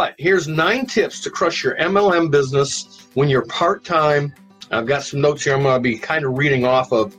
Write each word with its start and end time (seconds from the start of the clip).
But 0.00 0.14
here's 0.16 0.48
nine 0.48 0.86
tips 0.86 1.20
to 1.20 1.30
crush 1.30 1.62
your 1.62 1.76
MLM 1.76 2.30
business 2.30 3.06
when 3.12 3.28
you're 3.28 3.44
part 3.44 3.84
time. 3.84 4.32
I've 4.70 4.86
got 4.86 5.02
some 5.02 5.20
notes 5.20 5.44
here 5.44 5.54
I'm 5.54 5.62
going 5.62 5.76
to 5.76 5.78
be 5.78 5.98
kind 5.98 6.24
of 6.24 6.38
reading 6.38 6.64
off 6.64 6.90
of. 6.90 7.14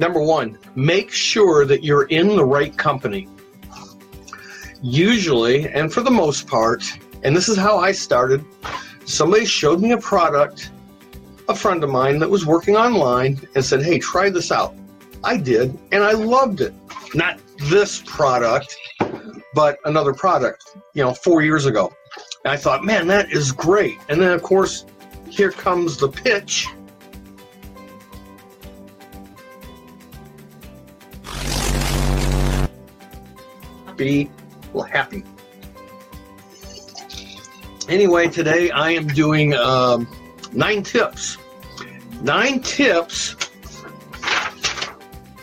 Number 0.00 0.20
one, 0.20 0.58
make 0.74 1.12
sure 1.12 1.64
that 1.64 1.84
you're 1.84 2.08
in 2.08 2.34
the 2.34 2.44
right 2.44 2.76
company. 2.76 3.28
Usually, 4.82 5.68
and 5.68 5.92
for 5.92 6.00
the 6.00 6.10
most 6.10 6.48
part, 6.48 6.82
and 7.22 7.36
this 7.36 7.48
is 7.48 7.56
how 7.56 7.78
I 7.78 7.92
started, 7.92 8.44
somebody 9.04 9.44
showed 9.44 9.80
me 9.80 9.92
a 9.92 9.98
product, 9.98 10.72
a 11.48 11.54
friend 11.54 11.84
of 11.84 11.90
mine 11.90 12.18
that 12.18 12.28
was 12.28 12.44
working 12.44 12.74
online, 12.74 13.40
and 13.54 13.64
said, 13.64 13.80
Hey, 13.80 14.00
try 14.00 14.28
this 14.28 14.50
out. 14.50 14.74
I 15.22 15.36
did, 15.36 15.78
and 15.92 16.02
I 16.02 16.14
loved 16.14 16.62
it. 16.62 16.74
Not 17.14 17.38
this 17.70 18.02
product, 18.04 18.76
but 19.54 19.78
another 19.84 20.12
product, 20.12 20.76
you 20.94 21.02
know, 21.02 21.14
four 21.14 21.42
years 21.42 21.66
ago. 21.66 21.92
And 22.44 22.52
I 22.52 22.56
thought, 22.56 22.84
man, 22.84 23.06
that 23.08 23.30
is 23.30 23.52
great. 23.52 23.98
And 24.08 24.20
then, 24.20 24.32
of 24.32 24.42
course, 24.42 24.86
here 25.28 25.50
comes 25.50 25.96
the 25.96 26.08
pitch. 26.08 26.68
Be 33.96 34.30
happy. 34.90 35.22
Anyway, 37.88 38.28
today 38.28 38.70
I 38.70 38.90
am 38.90 39.06
doing 39.06 39.54
um, 39.54 40.08
nine 40.52 40.82
tips. 40.82 41.36
Nine 42.22 42.60
tips. 42.60 43.36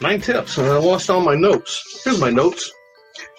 Nine 0.01 0.19
tips. 0.21 0.57
And 0.57 0.67
I 0.67 0.77
lost 0.77 1.09
all 1.09 1.21
my 1.21 1.35
notes. 1.35 2.01
Here's 2.03 2.19
my 2.19 2.29
notes. 2.29 2.71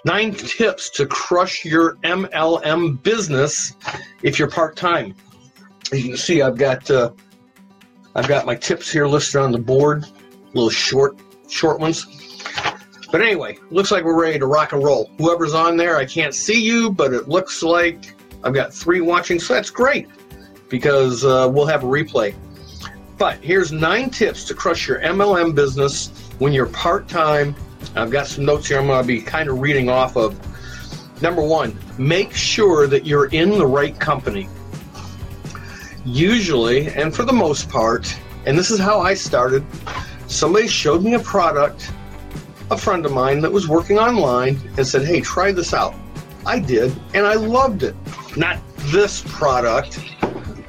Nine 0.04 0.32
tips 0.32 0.88
to 0.90 1.06
crush 1.06 1.64
your 1.64 1.96
MLM 1.96 3.02
business 3.02 3.74
if 4.22 4.38
you're 4.38 4.50
part 4.50 4.76
time. 4.76 5.14
As 5.92 6.02
you 6.02 6.10
can 6.10 6.16
see, 6.16 6.40
I've 6.40 6.56
got 6.56 6.90
uh, 6.90 7.10
I've 8.14 8.28
got 8.28 8.46
my 8.46 8.54
tips 8.54 8.90
here 8.90 9.06
listed 9.06 9.40
on 9.40 9.52
the 9.52 9.58
board, 9.58 10.06
little 10.54 10.70
short 10.70 11.18
short 11.48 11.80
ones. 11.80 12.06
But 13.12 13.20
anyway, 13.20 13.58
looks 13.70 13.90
like 13.90 14.04
we're 14.04 14.20
ready 14.20 14.38
to 14.38 14.46
rock 14.46 14.72
and 14.72 14.82
roll. 14.82 15.10
Whoever's 15.18 15.52
on 15.52 15.76
there, 15.76 15.96
I 15.96 16.06
can't 16.06 16.34
see 16.34 16.62
you, 16.62 16.90
but 16.90 17.12
it 17.12 17.28
looks 17.28 17.62
like 17.62 18.14
I've 18.42 18.54
got 18.54 18.72
three 18.72 19.00
watching, 19.00 19.38
so 19.38 19.54
that's 19.54 19.70
great 19.70 20.08
because 20.68 21.24
uh, 21.24 21.50
we'll 21.52 21.66
have 21.66 21.82
a 21.82 21.86
replay. 21.86 22.34
But 23.18 23.38
here's 23.42 23.70
nine 23.70 24.08
tips 24.08 24.44
to 24.44 24.54
crush 24.54 24.88
your 24.88 25.00
MLM 25.00 25.54
business 25.54 26.08
when 26.38 26.52
you're 26.54 26.66
part 26.66 27.06
time 27.06 27.54
I've 27.94 28.10
got 28.10 28.26
some 28.26 28.44
notes 28.44 28.68
here 28.68 28.78
I'm 28.78 28.86
going 28.86 29.02
to 29.02 29.06
be 29.06 29.20
kind 29.20 29.48
of 29.48 29.60
reading 29.60 29.88
off 29.88 30.16
of. 30.16 30.36
Number 31.22 31.42
one, 31.42 31.78
make 31.98 32.32
sure 32.32 32.86
that 32.86 33.04
you're 33.04 33.26
in 33.26 33.50
the 33.50 33.66
right 33.66 33.98
company. 33.98 34.48
Usually, 36.04 36.88
and 36.88 37.14
for 37.14 37.24
the 37.24 37.32
most 37.32 37.68
part, 37.68 38.16
and 38.46 38.56
this 38.56 38.70
is 38.70 38.78
how 38.78 39.00
I 39.00 39.14
started, 39.14 39.64
somebody 40.26 40.66
showed 40.66 41.02
me 41.02 41.14
a 41.14 41.18
product, 41.18 41.92
a 42.70 42.76
friend 42.76 43.04
of 43.04 43.12
mine 43.12 43.40
that 43.40 43.52
was 43.52 43.68
working 43.68 43.98
online, 43.98 44.58
and 44.76 44.86
said, 44.86 45.04
Hey, 45.04 45.20
try 45.20 45.52
this 45.52 45.74
out. 45.74 45.94
I 46.46 46.58
did, 46.58 46.98
and 47.12 47.26
I 47.26 47.34
loved 47.34 47.82
it. 47.82 47.94
Not 48.36 48.58
this 48.86 49.22
product, 49.26 50.00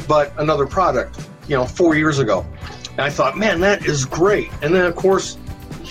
but 0.08 0.34
another 0.38 0.66
product, 0.66 1.28
you 1.48 1.56
know, 1.56 1.66
four 1.66 1.96
years 1.96 2.20
ago. 2.20 2.46
And 2.92 3.02
I 3.02 3.10
thought, 3.10 3.38
man, 3.38 3.62
that 3.62 3.86
is 3.86 4.04
great. 4.04 4.52
And 4.62 4.76
then, 4.76 4.86
of 4.86 4.96
course, 4.96 5.38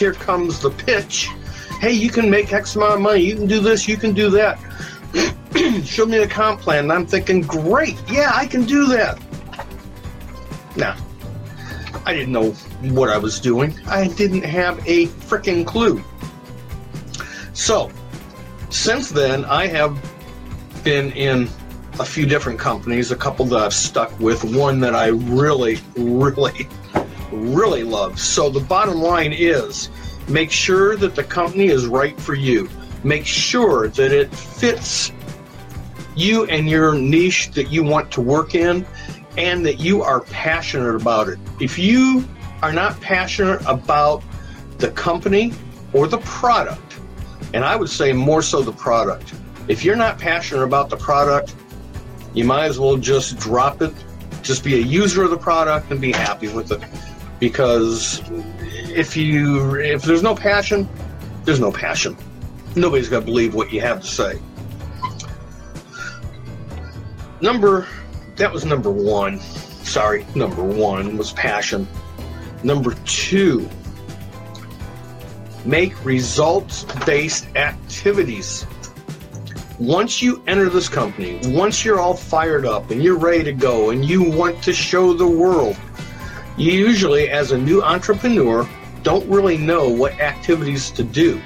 here 0.01 0.15
comes 0.15 0.61
the 0.61 0.71
pitch. 0.71 1.29
Hey, 1.79 1.93
you 1.93 2.09
can 2.09 2.31
make 2.31 2.55
X 2.55 2.75
amount 2.75 2.95
of 2.95 3.01
money. 3.01 3.21
You 3.21 3.37
can 3.37 3.47
do 3.47 3.61
this. 3.61 3.87
You 3.87 3.99
can 3.99 4.15
do 4.15 4.31
that. 4.31 4.59
Show 5.85 6.07
me 6.07 6.17
the 6.19 6.27
comp 6.27 6.63
plan. 6.63 6.85
And 6.85 6.93
I'm 6.93 7.07
thinking, 7.07 7.43
great. 7.43 7.97
Yeah, 8.09 8.31
I 8.35 8.47
can 8.47 8.65
do 8.65 8.87
that. 8.87 9.21
Now, 10.75 10.97
I 12.07 12.15
didn't 12.15 12.33
know 12.33 12.53
what 12.95 13.11
I 13.11 13.19
was 13.19 13.39
doing. 13.39 13.79
I 13.89 14.09
didn't 14.09 14.43
have 14.43 14.79
a 14.89 15.07
freaking 15.29 15.67
clue. 15.67 16.03
So, 17.53 17.93
since 18.71 19.11
then, 19.11 19.45
I 19.45 19.67
have 19.67 19.99
been 20.83 21.13
in 21.13 21.47
a 21.99 22.07
few 22.07 22.25
different 22.25 22.59
companies, 22.59 23.11
a 23.11 23.17
couple 23.17 23.45
that 23.47 23.59
I've 23.59 23.75
stuck 23.75 24.19
with, 24.19 24.45
one 24.45 24.81
that 24.81 24.95
I 24.95 25.09
really, 25.09 25.79
really 25.97 26.67
really 27.33 27.83
love. 27.83 28.19
So 28.19 28.51
the 28.51 28.61
bottom 28.61 29.01
line 29.01 29.33
is 29.33 29.91
make 30.29 30.51
sure 30.51 30.97
that 30.97 31.15
the 31.15 31.25
company 31.25 31.67
is 31.67 31.87
right 31.87 32.19
for 32.21 32.35
you. 32.35 32.69
Make 33.03 33.27
sure 33.27 33.89
that 33.89 34.13
it 34.13 34.35
fits 34.35 35.13
you 36.17 36.45
and 36.47 36.69
your 36.69 36.95
niche 36.95 37.51
that 37.53 37.71
you 37.71 37.83
want 37.83 38.11
to 38.13 38.21
work 38.21 38.55
in 38.55 38.87
and 39.39 39.65
that 39.65 39.79
you 39.79 40.03
are 40.03 40.21
passionate 40.21 40.95
about 40.95 41.29
it. 41.29 41.39
If 41.61 41.79
you 41.79 42.29
are 42.63 42.73
not 42.73 43.01
passionate 43.01 43.63
about 43.67 44.23
the 44.79 44.91
company 44.91 45.53
or 45.93 46.07
the 46.07 46.19
product, 46.19 46.99
and 47.55 47.65
I 47.65 47.77
would 47.77 47.91
say 47.91 48.13
more 48.13 48.43
so 48.43 48.63
the 48.63 48.73
product, 48.73 49.35
if 49.69 49.85
you're 49.85 49.97
not 49.97 50.19
passionate 50.19 50.63
about 50.63 50.91
the 50.91 50.97
product, 50.97 51.55
you 52.35 52.45
might 52.45 52.67
as 52.67 52.79
well 52.79 52.97
just 52.97 53.39
drop 53.39 53.83
it, 53.83 53.93
just 54.43 54.63
be 54.63 54.75
a 54.75 54.85
user 54.85 55.23
of 55.23 55.31
the 55.31 55.39
product 55.39 55.91
and 55.91 56.01
be 56.01 56.13
happy 56.13 56.49
with 56.49 56.73
it 56.73 56.83
because 57.41 58.23
if 58.93 59.17
you 59.17 59.75
if 59.77 60.03
there's 60.03 60.23
no 60.23 60.35
passion, 60.35 60.89
there's 61.45 61.61
no 61.61 61.73
passion. 61.73 62.17
Nobody's 62.77 63.09
going 63.09 63.23
to 63.23 63.27
believe 63.27 63.55
what 63.55 63.73
you 63.73 63.81
have 63.81 64.01
to 64.03 64.07
say. 64.07 64.39
Number 67.41 67.89
that 68.37 68.53
was 68.53 68.65
number 68.65 68.91
1. 68.91 69.41
Sorry, 69.41 70.25
number 70.37 70.63
1 70.63 71.17
was 71.17 71.33
passion. 71.33 71.89
Number 72.63 72.95
2 73.07 73.69
make 75.65 76.05
results 76.05 76.85
based 77.05 77.47
activities. 77.57 78.67
Once 79.79 80.21
you 80.21 80.43
enter 80.47 80.69
this 80.69 80.89
company, 80.89 81.41
once 81.55 81.85
you're 81.85 81.99
all 81.99 82.15
fired 82.15 82.67
up 82.67 82.91
and 82.91 83.03
you're 83.03 83.19
ready 83.19 83.43
to 83.43 83.53
go 83.53 83.91
and 83.91 84.05
you 84.05 84.23
want 84.23 84.63
to 84.63 84.73
show 84.73 85.13
the 85.15 85.27
world 85.27 85.77
you 86.57 86.73
usually, 86.73 87.31
as 87.31 87.53
a 87.53 87.59
new 87.59 87.83
entrepreneur, 87.83 88.69
don't 89.03 89.27
really 89.29 89.57
know 89.57 89.89
what 89.89 90.19
activities 90.21 90.91
to 90.91 91.03
do. 91.03 91.41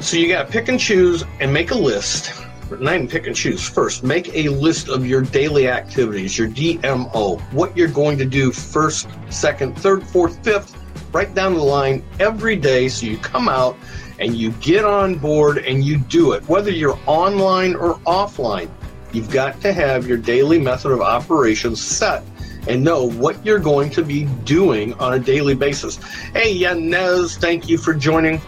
So 0.00 0.16
you 0.16 0.28
got 0.28 0.46
to 0.46 0.52
pick 0.52 0.68
and 0.68 0.78
choose 0.78 1.24
and 1.40 1.52
make 1.52 1.70
a 1.70 1.76
list. 1.76 2.32
Not 2.70 2.94
even 2.94 3.08
pick 3.08 3.26
and 3.26 3.36
choose. 3.36 3.66
First, 3.66 4.02
make 4.02 4.34
a 4.34 4.48
list 4.48 4.88
of 4.88 5.06
your 5.06 5.22
daily 5.22 5.68
activities, 5.68 6.36
your 6.36 6.48
DMO, 6.48 7.40
what 7.52 7.76
you're 7.76 7.88
going 7.88 8.18
to 8.18 8.24
do 8.24 8.50
first, 8.50 9.08
second, 9.30 9.78
third, 9.78 10.02
fourth, 10.02 10.42
fifth, 10.42 10.76
right 11.12 11.32
down 11.34 11.54
the 11.54 11.62
line 11.62 12.02
every 12.18 12.56
day. 12.56 12.88
So 12.88 13.06
you 13.06 13.18
come 13.18 13.48
out 13.48 13.76
and 14.18 14.34
you 14.34 14.50
get 14.52 14.84
on 14.84 15.16
board 15.16 15.58
and 15.58 15.84
you 15.84 15.98
do 15.98 16.32
it, 16.32 16.46
whether 16.48 16.70
you're 16.70 16.98
online 17.06 17.74
or 17.74 17.94
offline. 18.00 18.70
You've 19.12 19.30
got 19.30 19.60
to 19.60 19.72
have 19.72 20.06
your 20.06 20.18
daily 20.18 20.58
method 20.58 20.90
of 20.90 21.00
operations 21.00 21.80
set 21.80 22.24
and 22.68 22.82
know 22.82 23.08
what 23.10 23.44
you're 23.44 23.58
going 23.58 23.90
to 23.90 24.02
be 24.02 24.24
doing 24.44 24.94
on 24.94 25.14
a 25.14 25.18
daily 25.18 25.54
basis. 25.54 25.96
Hey, 26.32 26.52
Yanez, 26.52 27.36
thank 27.36 27.68
you 27.68 27.78
for 27.78 27.94
joining. 27.94 28.40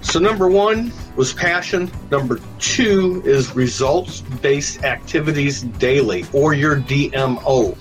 So, 0.00 0.18
number 0.18 0.48
one 0.48 0.92
was 1.16 1.32
passion. 1.32 1.90
Number 2.10 2.40
two 2.58 3.22
is 3.24 3.54
results 3.54 4.20
based 4.20 4.84
activities 4.84 5.62
daily 5.62 6.24
or 6.32 6.54
your 6.54 6.76
DMO. 6.80 7.76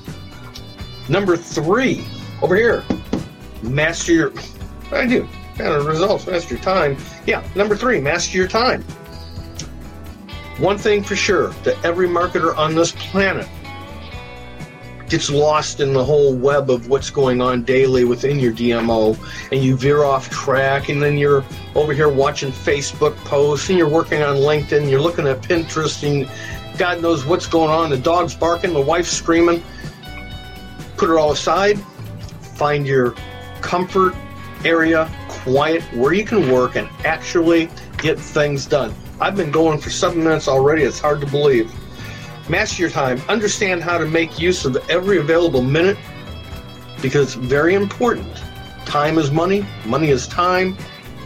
Number 1.08 1.38
three, 1.38 2.04
over 2.42 2.56
here, 2.56 2.84
master 3.62 4.12
your. 4.12 4.34
I 4.92 5.06
do. 5.06 5.28
Kind 5.56 5.74
of 5.74 5.86
results, 5.86 6.28
master 6.28 6.56
your 6.56 6.64
time. 6.64 6.98
Yeah, 7.26 7.48
number 7.56 7.76
three, 7.76 8.02
master 8.02 8.38
your 8.38 8.48
time. 8.48 8.84
One 10.58 10.78
thing 10.78 11.04
for 11.04 11.16
sure 11.16 11.50
that 11.64 11.84
every 11.86 12.08
marketer 12.08 12.56
on 12.58 12.76
this 12.76 12.92
planet 12.94 13.48
gets 15.10 15.30
lost 15.30 15.80
in 15.80 15.94
the 15.94 16.04
whole 16.04 16.36
web 16.36 16.70
of 16.70 16.90
what's 16.90 17.10
going 17.10 17.42
on 17.42 17.64
daily 17.64 18.04
within 18.04 18.40
your 18.40 18.52
DMO 18.52 19.18
and 19.52 19.64
you 19.64 19.78
veer 19.78 20.04
off 20.04 20.30
track 20.30 20.90
and 20.90 21.02
then 21.02 21.18
you're 21.18 21.44
over 21.76 21.94
here 21.94 22.10
watching 22.10 22.52
Facebook 22.52 23.16
posts 23.18 23.70
and 23.70 23.78
you're 23.78 23.90
working 23.90 24.22
on 24.24 24.38
LinkedIn, 24.38 24.90
you're 24.90 25.02
looking 25.02 25.28
at 25.28 25.42
Pinterest 25.42 26.04
and 26.04 26.30
God 26.78 27.02
knows 27.02 27.26
what's 27.26 27.48
going 27.48 27.70
on. 27.70 27.90
The 27.90 27.98
dog's 27.98 28.34
barking, 28.34 28.74
the 28.74 28.82
wife's 28.82 29.12
screaming. 29.12 29.64
Put 30.98 31.10
it 31.10 31.18
all 31.18 31.32
aside, 31.32 31.80
find 32.56 32.88
your 32.88 33.16
comfort 33.62 34.16
area, 34.64 35.10
quiet, 35.28 35.84
where 35.94 36.14
you 36.14 36.26
can 36.26 36.52
work 36.52 36.76
and 36.76 36.90
actually 37.06 37.70
get 37.98 38.20
things 38.20 38.66
done. 38.66 38.94
I've 39.22 39.36
been 39.36 39.52
going 39.52 39.80
for 39.80 39.90
seven 39.90 40.24
minutes 40.24 40.48
already, 40.48 40.84
it's 40.84 41.00
hard 41.00 41.22
to 41.22 41.28
believe. 41.28 41.72
Master 42.48 42.82
your 42.82 42.92
time. 42.92 43.22
Understand 43.28 43.82
how 43.82 43.98
to 43.98 44.06
make 44.06 44.40
use 44.40 44.66
of 44.66 44.78
every 44.90 45.18
available 45.18 45.64
minute 45.64 45.98
because 47.02 47.36
it's 47.36 47.48
very 47.48 47.74
important. 47.74 48.32
Time 48.86 49.18
is 49.18 49.32
money, 49.32 49.66
money 49.86 50.10
is 50.10 50.28
time. 50.28 50.78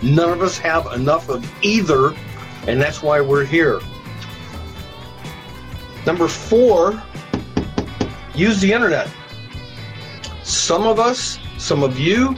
None 0.01 0.30
of 0.30 0.42
us 0.42 0.57
have 0.57 0.86
enough 0.94 1.27
of 1.27 1.45
either, 1.62 2.13
and 2.68 2.81
that's 2.81 3.04
why 3.04 3.19
we're 3.19 3.44
here. 3.44 3.81
Number 6.06 6.30
four, 6.30 7.04
use 8.33 8.62
the 8.62 8.71
internet. 8.71 9.10
Some 10.44 10.88
of 10.88 11.00
us, 11.00 11.38
some 11.57 11.83
of 11.83 12.00
you, 12.00 12.36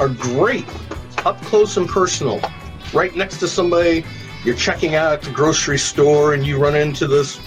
are 0.00 0.08
great 0.08 0.66
up 1.24 1.40
close 1.42 1.76
and 1.76 1.88
personal. 1.88 2.40
Right 2.92 3.14
next 3.14 3.38
to 3.38 3.48
somebody, 3.48 4.04
you're 4.44 4.54
checking 4.54 4.94
out 4.94 5.12
at 5.12 5.22
the 5.22 5.30
grocery 5.30 5.78
store 5.78 6.34
and 6.34 6.46
you 6.46 6.58
run 6.58 6.76
into 6.76 7.06
this 7.06 7.40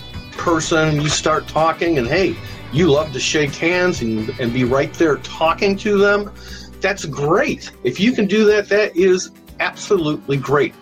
person 0.48 0.88
and 0.88 1.04
you 1.04 1.10
start 1.10 1.46
talking, 1.46 1.98
and 1.98 2.08
hey, 2.08 2.34
you 2.72 2.90
love 2.90 3.12
to 3.12 3.20
shake 3.20 3.54
hands 3.54 4.02
and, 4.02 4.30
and 4.40 4.54
be 4.54 4.64
right 4.64 4.94
there 4.94 5.18
talking 5.18 5.76
to 5.76 5.98
them. 5.98 6.32
That's 6.80 7.04
great. 7.04 7.70
If 7.84 8.00
you 8.00 8.14
can 8.14 8.28
do 8.28 8.46
that, 8.46 8.70
that 8.70 8.96
is 8.96 9.32
absolutely 9.60 10.38
great. 10.38 10.74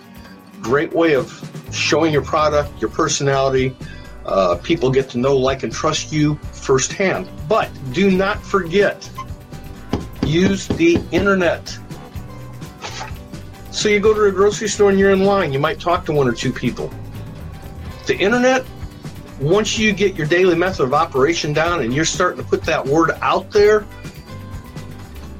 Great 0.61 0.93
way 0.93 1.15
of 1.15 1.27
showing 1.73 2.13
your 2.13 2.21
product, 2.21 2.79
your 2.79 2.91
personality. 2.91 3.75
Uh, 4.23 4.55
people 4.61 4.91
get 4.91 5.09
to 5.09 5.17
know, 5.17 5.35
like, 5.35 5.63
and 5.63 5.73
trust 5.73 6.13
you 6.13 6.35
firsthand. 6.53 7.27
But 7.49 7.71
do 7.91 8.11
not 8.11 8.39
forget, 8.43 9.09
use 10.21 10.67
the 10.67 11.01
internet. 11.11 11.75
So 13.71 13.89
you 13.89 13.99
go 13.99 14.13
to 14.13 14.25
a 14.25 14.31
grocery 14.31 14.67
store 14.67 14.91
and 14.91 14.99
you're 14.99 15.09
in 15.09 15.23
line, 15.23 15.51
you 15.51 15.59
might 15.59 15.79
talk 15.79 16.05
to 16.05 16.11
one 16.11 16.27
or 16.27 16.33
two 16.33 16.53
people. 16.53 16.93
The 18.05 18.15
internet, 18.15 18.63
once 19.39 19.77
you 19.77 19.91
get 19.91 20.15
your 20.15 20.27
daily 20.27 20.55
method 20.55 20.83
of 20.83 20.93
operation 20.93 21.53
down 21.53 21.81
and 21.81 21.93
you're 21.93 22.05
starting 22.05 22.41
to 22.41 22.49
put 22.49 22.63
that 22.63 22.85
word 22.85 23.11
out 23.21 23.51
there, 23.51 23.85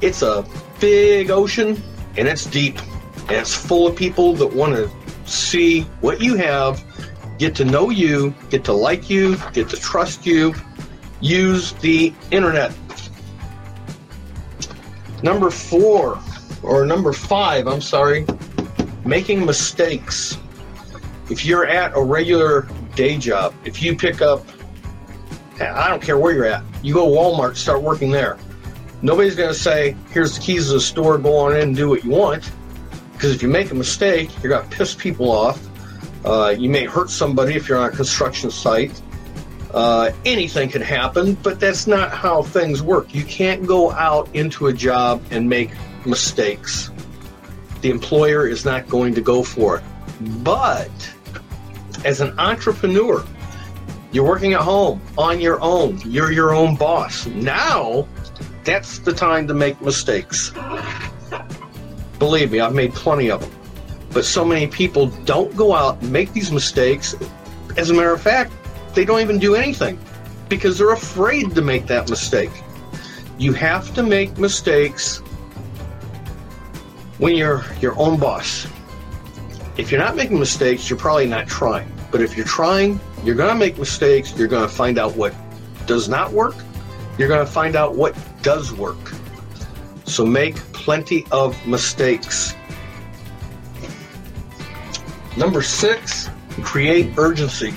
it's 0.02 0.22
a 0.22 0.46
big 0.80 1.32
ocean 1.32 1.82
and 2.18 2.28
it's 2.28 2.46
deep 2.46 2.80
and 3.28 3.32
it's 3.32 3.54
full 3.54 3.88
of 3.88 3.96
people 3.96 4.34
that 4.36 4.54
want 4.54 4.76
to 4.76 4.90
see 5.26 5.82
what 6.02 6.22
you 6.22 6.36
have, 6.36 6.84
get 7.40 7.56
to 7.56 7.66
know 7.66 7.90
you, 7.90 8.34
get 8.50 8.64
to 8.66 8.74
like 8.74 9.10
you, 9.10 9.38
get 9.54 9.70
to 9.70 9.78
trust 9.78 10.26
you. 10.26 10.54
Use 11.22 11.72
the 11.74 12.14
internet. 12.30 12.72
Number 15.24 15.50
four, 15.50 16.20
or 16.62 16.86
number 16.86 17.14
five, 17.14 17.68
I'm 17.68 17.82
sorry, 17.82 18.26
making 19.06 19.46
mistakes. 19.46 20.38
If 21.30 21.46
you're 21.46 21.66
at 21.66 21.96
a 21.96 22.02
regular 22.02 22.68
day 22.96 23.18
job, 23.18 23.54
if 23.66 23.82
you 23.82 23.96
pick 23.96 24.22
up, 24.22 24.46
I 25.60 25.90
don't 25.90 26.02
care 26.02 26.18
where 26.18 26.34
you're 26.34 26.46
at, 26.46 26.64
you 26.84 26.94
go 26.94 27.06
to 27.06 27.12
Walmart, 27.12 27.56
start 27.56 27.82
working 27.82 28.12
there. 28.12 28.38
Nobody's 29.02 29.36
going 29.36 29.50
to 29.50 29.60
say, 29.60 29.96
here's 30.12 30.36
the 30.36 30.42
keys 30.42 30.68
to 30.68 30.74
the 30.74 30.80
store, 30.82 31.18
go 31.18 31.38
on 31.38 31.56
in 31.56 31.62
and 31.62 31.76
do 31.76 31.90
what 31.90 32.04
you 32.04 32.12
want. 32.12 32.52
Because 33.14 33.34
if 33.34 33.42
you 33.42 33.48
make 33.48 33.72
a 33.72 33.76
mistake, 33.76 34.30
you're 34.42 34.52
going 34.52 34.68
to 34.68 34.76
piss 34.76 34.96
people 34.96 35.32
off. 35.32 35.66
Uh, 36.26 36.56
you 36.58 36.70
may 36.70 36.86
hurt 36.86 37.10
somebody 37.10 37.56
if 37.56 37.70
you're 37.70 37.78
on 37.78 37.90
a 37.90 37.96
construction 37.96 38.50
site. 38.50 39.00
Uh, 39.74 40.12
anything 40.26 40.70
can 40.70 40.82
happen, 40.82 41.36
but 41.36 41.60
that's 41.60 41.86
not 41.86 42.12
how 42.12 42.42
things 42.42 42.82
work. 42.82 43.14
You 43.14 43.24
can't 43.24 43.66
go 43.66 43.92
out 43.92 44.34
into 44.34 44.68
a 44.68 44.74
job 44.74 45.24
and 45.32 45.48
make 45.48 45.72
mistakes. 46.06 46.92
The 47.82 47.92
employer 47.92 48.48
is 48.48 48.66
not 48.66 48.88
going 48.88 49.14
to 49.16 49.22
go 49.22 49.44
for 49.44 49.78
it. 49.78 49.84
But 50.44 50.90
as 52.06 52.22
an 52.22 52.38
entrepreneur, 52.40 53.26
you're 54.12 54.26
working 54.26 54.54
at 54.54 54.62
home 54.62 55.02
on 55.18 55.42
your 55.42 55.60
own. 55.62 56.00
You're 56.06 56.32
your 56.32 56.54
own 56.54 56.76
boss. 56.78 57.26
Now, 57.26 58.08
that's 58.64 59.00
the 59.00 59.12
time 59.12 59.48
to 59.48 59.54
make 59.54 59.82
mistakes. 59.82 60.54
Believe 62.20 62.52
me, 62.52 62.62
I've 62.62 62.74
made 62.74 62.94
plenty 62.94 63.30
of 63.30 63.42
them. 63.42 63.52
But 64.12 64.24
so 64.24 64.46
many 64.46 64.68
people 64.68 65.08
don't 65.26 65.54
go 65.58 65.76
out 65.76 66.02
and 66.02 66.12
make 66.14 66.32
these 66.32 66.52
mistakes. 66.52 67.16
As 67.76 67.90
a 67.90 67.94
matter 67.94 68.14
of 68.14 68.22
fact, 68.22 68.54
they 68.94 69.04
don't 69.04 69.20
even 69.20 69.40
do 69.40 69.56
anything 69.56 70.00
because 70.48 70.78
they're 70.78 70.94
afraid 70.94 71.54
to 71.56 71.62
make 71.62 71.88
that 71.88 72.10
mistake. 72.10 72.52
You 73.38 73.52
have 73.54 73.94
to 73.96 74.04
make 74.04 74.38
mistakes 74.38 75.18
when 77.18 77.36
you're 77.36 77.66
your 77.82 78.00
own 78.00 78.18
boss. 78.18 78.68
If 79.76 79.92
you're 79.92 80.00
not 80.00 80.16
making 80.16 80.40
mistakes, 80.40 80.90
you're 80.90 81.00
probably 81.00 81.28
not 81.28 81.48
trying. 81.48 81.92
But 82.16 82.22
if 82.22 82.38
you're 82.38 82.46
trying, 82.46 82.98
you're 83.26 83.36
going 83.36 83.50
to 83.50 83.60
make 83.60 83.78
mistakes. 83.78 84.34
You're 84.38 84.48
going 84.48 84.66
to 84.66 84.74
find 84.74 84.98
out 84.98 85.18
what 85.18 85.36
does 85.86 86.08
not 86.08 86.32
work. 86.32 86.56
You're 87.18 87.28
going 87.28 87.46
to 87.46 87.52
find 87.52 87.76
out 87.76 87.96
what 87.96 88.16
does 88.42 88.72
work. 88.72 89.12
So 90.06 90.26
make 90.26 90.56
plenty 90.72 91.26
of 91.34 91.58
mistakes. 91.68 92.56
Number 95.36 95.62
six, 95.62 96.30
create 96.62 97.12
urgency. 97.18 97.74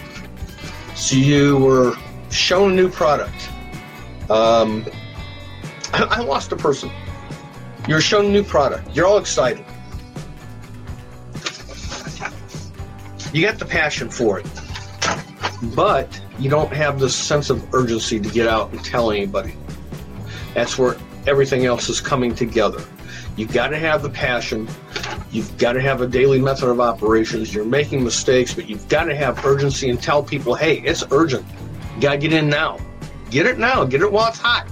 So 0.94 1.17
you 1.17 1.56
were 1.56 1.96
shown 2.31 2.70
a 2.70 2.75
new 2.76 2.88
product. 2.88 3.50
Um, 4.31 4.87
I 5.94 6.20
lost 6.20 6.52
a 6.52 6.56
person. 6.56 6.93
You're 7.88 8.00
shown 8.00 8.26
a 8.26 8.29
new 8.29 8.44
product. 8.44 8.94
You're 8.94 9.06
all 9.06 9.19
excited. 9.19 9.64
You 13.32 13.42
got 13.42 13.58
the 13.58 13.66
passion 13.66 14.08
for 14.08 14.38
it, 14.38 14.46
but 15.75 16.20
you 16.38 16.48
don't 16.48 16.72
have 16.72 16.98
the 16.98 17.10
sense 17.10 17.50
of 17.50 17.75
urgency 17.75 18.19
to 18.19 18.28
get 18.28 18.48
out 18.48 18.70
and 18.72 18.82
tell 18.84 19.10
anybody. 19.10 19.54
That's 20.54 20.78
where 20.78 20.96
everything 21.26 21.66
else 21.66 21.88
is 21.88 22.00
coming 22.00 22.34
together. 22.34 22.82
You've 23.36 23.52
got 23.52 23.69
to 23.69 23.78
have 23.78 24.02
the 24.02 24.10
passion. 24.10 24.66
You've 25.30 25.56
got 25.58 25.75
to 25.75 25.80
have 25.80 26.00
a 26.00 26.06
daily 26.06 26.40
method 26.40 26.69
of 26.69 26.80
operations. 26.80 27.54
You're 27.54 27.64
making 27.64 28.02
mistakes, 28.02 28.54
but 28.54 28.69
you've 28.69 28.88
got 28.88 29.04
to 29.04 29.14
have 29.14 29.44
urgency 29.44 29.90
and 29.90 30.02
tell 30.02 30.22
people, 30.22 30.54
hey, 30.54 30.80
it's 30.80 31.04
urgent. 31.10 31.44
You 31.96 32.02
got 32.02 32.12
to 32.12 32.19
get 32.19 32.32
in 32.32 32.48
now. 32.48 32.78
Get 33.30 33.46
it 33.46 33.58
now. 33.58 33.84
Get 33.84 34.00
it 34.00 34.10
while 34.10 34.28
it's 34.28 34.38
hot. 34.38 34.66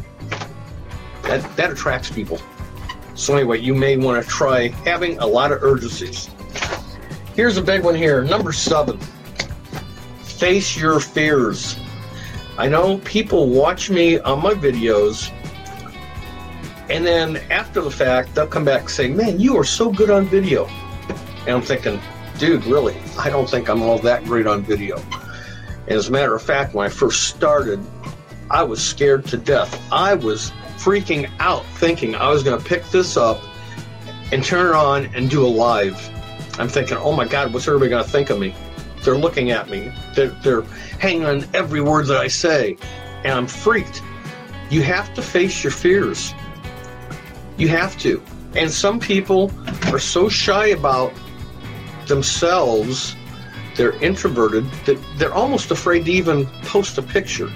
That, 1.22 1.56
that 1.56 1.70
attracts 1.70 2.10
people. 2.10 2.40
So, 3.14 3.34
anyway, 3.34 3.60
you 3.60 3.74
may 3.74 3.96
want 3.96 4.22
to 4.22 4.28
try 4.28 4.68
having 4.84 5.18
a 5.18 5.26
lot 5.26 5.52
of 5.52 5.62
urgencies. 5.62 6.30
Here's 7.36 7.58
a 7.58 7.62
big 7.62 7.84
one 7.84 7.94
here. 7.94 8.24
Number 8.24 8.50
seven 8.50 8.98
face 10.22 10.76
your 10.76 11.00
fears. 11.00 11.76
I 12.56 12.66
know 12.66 12.96
people 12.98 13.50
watch 13.50 13.90
me 13.90 14.18
on 14.20 14.42
my 14.42 14.54
videos 14.54 15.30
and 16.88 17.04
then 17.04 17.36
after 17.50 17.82
the 17.82 17.90
fact, 17.90 18.34
they'll 18.34 18.46
come 18.46 18.64
back 18.64 18.80
and 18.82 18.90
say, 18.90 19.08
Man, 19.08 19.38
you 19.38 19.54
are 19.58 19.64
so 19.64 19.92
good 19.92 20.08
on 20.08 20.24
video. 20.24 20.66
And 21.40 21.50
I'm 21.50 21.62
thinking, 21.62 22.00
Dude, 22.38 22.64
really, 22.64 22.96
I 23.18 23.28
don't 23.28 23.48
think 23.48 23.68
I'm 23.68 23.82
all 23.82 23.98
that 23.98 24.24
great 24.24 24.46
on 24.46 24.62
video. 24.62 24.96
And 24.96 25.90
as 25.90 26.08
a 26.08 26.12
matter 26.12 26.34
of 26.34 26.42
fact, 26.42 26.72
when 26.72 26.86
I 26.86 26.88
first 26.88 27.24
started, 27.24 27.80
I 28.50 28.62
was 28.62 28.82
scared 28.82 29.26
to 29.26 29.36
death. 29.36 29.78
I 29.92 30.14
was 30.14 30.52
freaking 30.78 31.30
out 31.38 31.66
thinking 31.74 32.14
I 32.14 32.30
was 32.30 32.42
going 32.42 32.58
to 32.58 32.64
pick 32.66 32.84
this 32.86 33.18
up 33.18 33.42
and 34.32 34.42
turn 34.42 34.68
it 34.68 34.74
on 34.74 35.06
and 35.14 35.28
do 35.28 35.44
a 35.44 35.48
live. 35.48 35.98
I'm 36.58 36.68
thinking, 36.68 36.96
oh 36.96 37.12
my 37.12 37.26
God, 37.26 37.52
what's 37.52 37.68
everybody 37.68 37.90
going 37.90 38.04
to 38.04 38.10
think 38.10 38.30
of 38.30 38.38
me? 38.38 38.54
They're 39.02 39.16
looking 39.16 39.50
at 39.50 39.68
me. 39.68 39.92
They're, 40.14 40.28
they're 40.28 40.62
hanging 40.98 41.24
on 41.24 41.44
every 41.54 41.80
word 41.80 42.06
that 42.06 42.16
I 42.16 42.28
say. 42.28 42.76
And 43.24 43.32
I'm 43.32 43.46
freaked. 43.46 44.02
You 44.70 44.82
have 44.82 45.14
to 45.14 45.22
face 45.22 45.62
your 45.62 45.70
fears. 45.70 46.34
You 47.56 47.68
have 47.68 47.98
to. 47.98 48.22
And 48.54 48.70
some 48.70 48.98
people 48.98 49.52
are 49.92 49.98
so 49.98 50.28
shy 50.28 50.68
about 50.68 51.12
themselves, 52.06 53.14
they're 53.76 54.02
introverted, 54.02 54.64
that 54.86 54.98
they're 55.18 55.34
almost 55.34 55.70
afraid 55.70 56.06
to 56.06 56.12
even 56.12 56.46
post 56.62 56.98
a 56.98 57.02
picture 57.02 57.50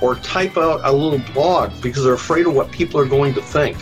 or 0.00 0.16
type 0.16 0.56
out 0.56 0.80
a 0.82 0.92
little 0.92 1.20
blog 1.32 1.70
because 1.80 2.02
they're 2.04 2.14
afraid 2.14 2.46
of 2.46 2.54
what 2.54 2.70
people 2.72 2.98
are 2.98 3.06
going 3.06 3.32
to 3.34 3.40
think. 3.40 3.76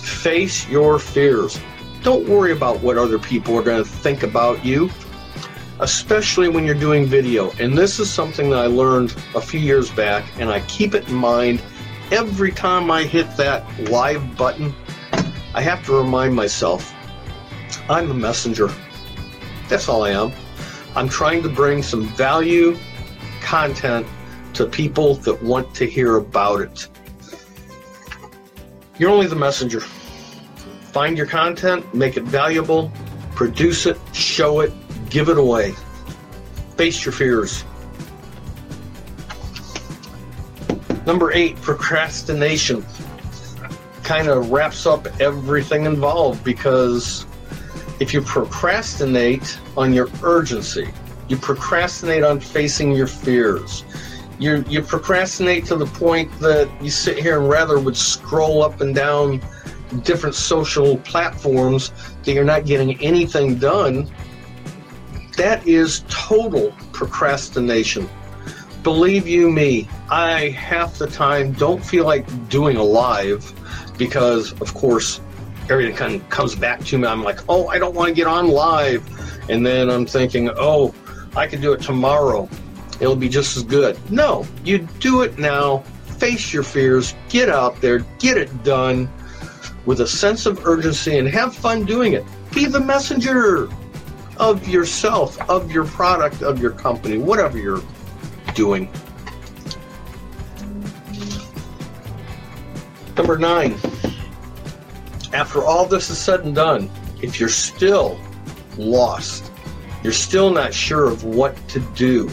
Face 0.00 0.68
your 0.68 0.98
fears. 0.98 1.60
Don't 2.06 2.28
worry 2.28 2.52
about 2.52 2.80
what 2.82 2.96
other 2.96 3.18
people 3.18 3.58
are 3.58 3.64
going 3.64 3.82
to 3.82 3.90
think 3.90 4.22
about 4.22 4.64
you, 4.64 4.88
especially 5.80 6.48
when 6.48 6.64
you're 6.64 6.76
doing 6.76 7.04
video. 7.04 7.50
And 7.58 7.76
this 7.76 7.98
is 7.98 8.08
something 8.08 8.48
that 8.50 8.60
I 8.60 8.66
learned 8.66 9.16
a 9.34 9.40
few 9.40 9.58
years 9.58 9.90
back, 9.90 10.24
and 10.38 10.48
I 10.48 10.60
keep 10.68 10.94
it 10.94 11.08
in 11.08 11.14
mind 11.14 11.60
every 12.12 12.52
time 12.52 12.92
I 12.92 13.02
hit 13.02 13.36
that 13.38 13.64
live 13.90 14.36
button, 14.36 14.72
I 15.52 15.60
have 15.60 15.84
to 15.86 15.98
remind 15.98 16.32
myself 16.32 16.94
I'm 17.90 18.08
a 18.12 18.14
messenger. 18.14 18.70
That's 19.68 19.88
all 19.88 20.04
I 20.04 20.10
am. 20.10 20.30
I'm 20.94 21.08
trying 21.08 21.42
to 21.42 21.48
bring 21.48 21.82
some 21.82 22.04
value 22.10 22.78
content 23.42 24.06
to 24.54 24.64
people 24.64 25.16
that 25.16 25.42
want 25.42 25.74
to 25.74 25.86
hear 25.86 26.18
about 26.18 26.60
it. 26.60 26.88
You're 28.96 29.10
only 29.10 29.26
the 29.26 29.34
messenger. 29.34 29.82
Find 30.96 31.18
your 31.18 31.26
content, 31.26 31.94
make 31.94 32.16
it 32.16 32.22
valuable, 32.22 32.90
produce 33.34 33.84
it, 33.84 33.98
show 34.14 34.60
it, 34.60 34.72
give 35.10 35.28
it 35.28 35.36
away. 35.36 35.74
Face 36.78 37.04
your 37.04 37.12
fears. 37.12 37.64
Number 41.04 41.32
eight, 41.32 41.60
procrastination. 41.60 42.82
Kind 44.04 44.28
of 44.28 44.50
wraps 44.50 44.86
up 44.86 45.06
everything 45.20 45.84
involved 45.84 46.42
because 46.42 47.26
if 48.00 48.14
you 48.14 48.22
procrastinate 48.22 49.58
on 49.76 49.92
your 49.92 50.08
urgency, 50.22 50.88
You 51.28 51.36
procrastinate 51.36 52.22
on 52.24 52.40
facing 52.40 52.92
your 52.92 53.06
fears. 53.06 53.84
You 54.38 54.64
you 54.66 54.80
procrastinate 54.80 55.66
to 55.66 55.76
the 55.76 55.84
point 55.84 56.30
that 56.40 56.70
you 56.80 56.88
sit 56.88 57.18
here 57.18 57.38
and 57.38 57.50
rather 57.50 57.78
would 57.78 57.98
scroll 57.98 58.62
up 58.62 58.80
and 58.80 58.94
down 58.94 59.42
different 60.02 60.34
social 60.34 60.98
platforms 60.98 61.92
that 62.24 62.32
you're 62.32 62.44
not 62.44 62.64
getting 62.64 63.00
anything 63.00 63.56
done. 63.56 64.08
That 65.36 65.66
is 65.66 66.04
total 66.08 66.72
procrastination. 66.92 68.08
Believe 68.82 69.26
you 69.26 69.50
me, 69.50 69.88
I 70.10 70.50
half 70.50 70.98
the 70.98 71.06
time 71.06 71.52
don't 71.52 71.84
feel 71.84 72.04
like 72.04 72.48
doing 72.48 72.76
a 72.76 72.82
live 72.82 73.52
because, 73.98 74.52
of 74.60 74.72
course, 74.74 75.20
everything 75.68 75.96
kind 75.96 76.14
of 76.14 76.28
comes 76.30 76.54
back 76.54 76.84
to 76.84 76.98
me. 76.98 77.06
I'm 77.06 77.22
like, 77.22 77.40
oh, 77.48 77.68
I 77.68 77.78
don't 77.78 77.94
want 77.94 78.08
to 78.08 78.14
get 78.14 78.26
on 78.26 78.48
live. 78.48 79.04
And 79.50 79.66
then 79.66 79.90
I'm 79.90 80.06
thinking, 80.06 80.50
oh, 80.56 80.94
I 81.34 81.46
could 81.46 81.60
do 81.60 81.72
it 81.72 81.82
tomorrow. 81.82 82.48
It'll 83.00 83.16
be 83.16 83.28
just 83.28 83.56
as 83.56 83.62
good. 83.62 83.98
No, 84.10 84.46
you 84.64 84.78
do 85.00 85.22
it 85.22 85.38
now. 85.38 85.78
Face 86.18 86.52
your 86.52 86.62
fears. 86.62 87.14
Get 87.28 87.50
out 87.50 87.80
there. 87.80 87.98
Get 88.18 88.38
it 88.38 88.64
done 88.64 89.10
with 89.86 90.00
a 90.00 90.06
sense 90.06 90.44
of 90.44 90.66
urgency 90.66 91.18
and 91.18 91.28
have 91.28 91.54
fun 91.54 91.84
doing 91.84 92.12
it. 92.12 92.24
Be 92.52 92.66
the 92.66 92.80
messenger 92.80 93.70
of 94.36 94.68
yourself, 94.68 95.40
of 95.48 95.70
your 95.70 95.86
product, 95.86 96.42
of 96.42 96.60
your 96.60 96.72
company, 96.72 97.16
whatever 97.16 97.56
you're 97.56 97.82
doing. 98.54 98.90
Number 103.16 103.38
nine, 103.38 103.76
after 105.32 105.64
all 105.64 105.86
this 105.86 106.10
is 106.10 106.18
said 106.18 106.40
and 106.40 106.54
done, 106.54 106.90
if 107.22 107.40
you're 107.40 107.48
still 107.48 108.20
lost, 108.76 109.50
you're 110.02 110.12
still 110.12 110.50
not 110.50 110.74
sure 110.74 111.06
of 111.06 111.24
what 111.24 111.56
to 111.68 111.80
do, 111.94 112.30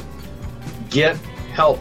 get 0.90 1.16
help. 1.54 1.80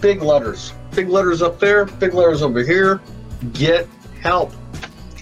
Big 0.00 0.22
letters. 0.22 0.72
Big 0.92 1.08
letters 1.08 1.42
up 1.42 1.60
there, 1.60 1.84
big 1.84 2.14
letters 2.14 2.42
over 2.42 2.64
here. 2.64 3.00
Get 3.52 3.86
help. 4.20 4.52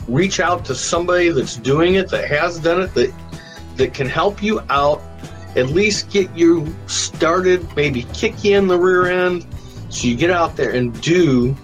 Reach 0.08 0.40
out 0.40 0.64
to 0.64 0.74
somebody 0.74 1.28
that's 1.28 1.56
doing 1.56 1.94
it, 1.94 2.08
that 2.08 2.28
has 2.28 2.58
done 2.58 2.80
it, 2.80 2.94
that 2.94 3.12
that 3.78 3.94
can 3.94 4.08
help 4.08 4.42
you 4.42 4.60
out, 4.68 5.00
at 5.56 5.68
least 5.68 6.10
get 6.10 6.30
you 6.36 6.74
started, 6.86 7.74
maybe 7.74 8.02
kick 8.12 8.44
you 8.44 8.58
in 8.58 8.66
the 8.66 8.78
rear 8.78 9.06
end, 9.06 9.46
so 9.88 10.06
you 10.06 10.16
get 10.16 10.30
out 10.30 10.56
there 10.56 10.72
and 10.72 11.00
do 11.00 11.56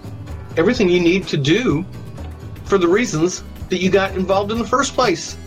everything 0.57 0.89
you 0.89 0.99
need 0.99 1.27
to 1.27 1.37
do 1.37 1.85
for 2.63 2.77
the 2.77 2.87
reasons 2.87 3.43
that 3.69 3.77
you 3.77 3.91
got 3.91 4.15
involved 4.15 4.51
in 4.51 4.57
the 4.57 4.65
first 4.65 4.93
place. 4.93 5.37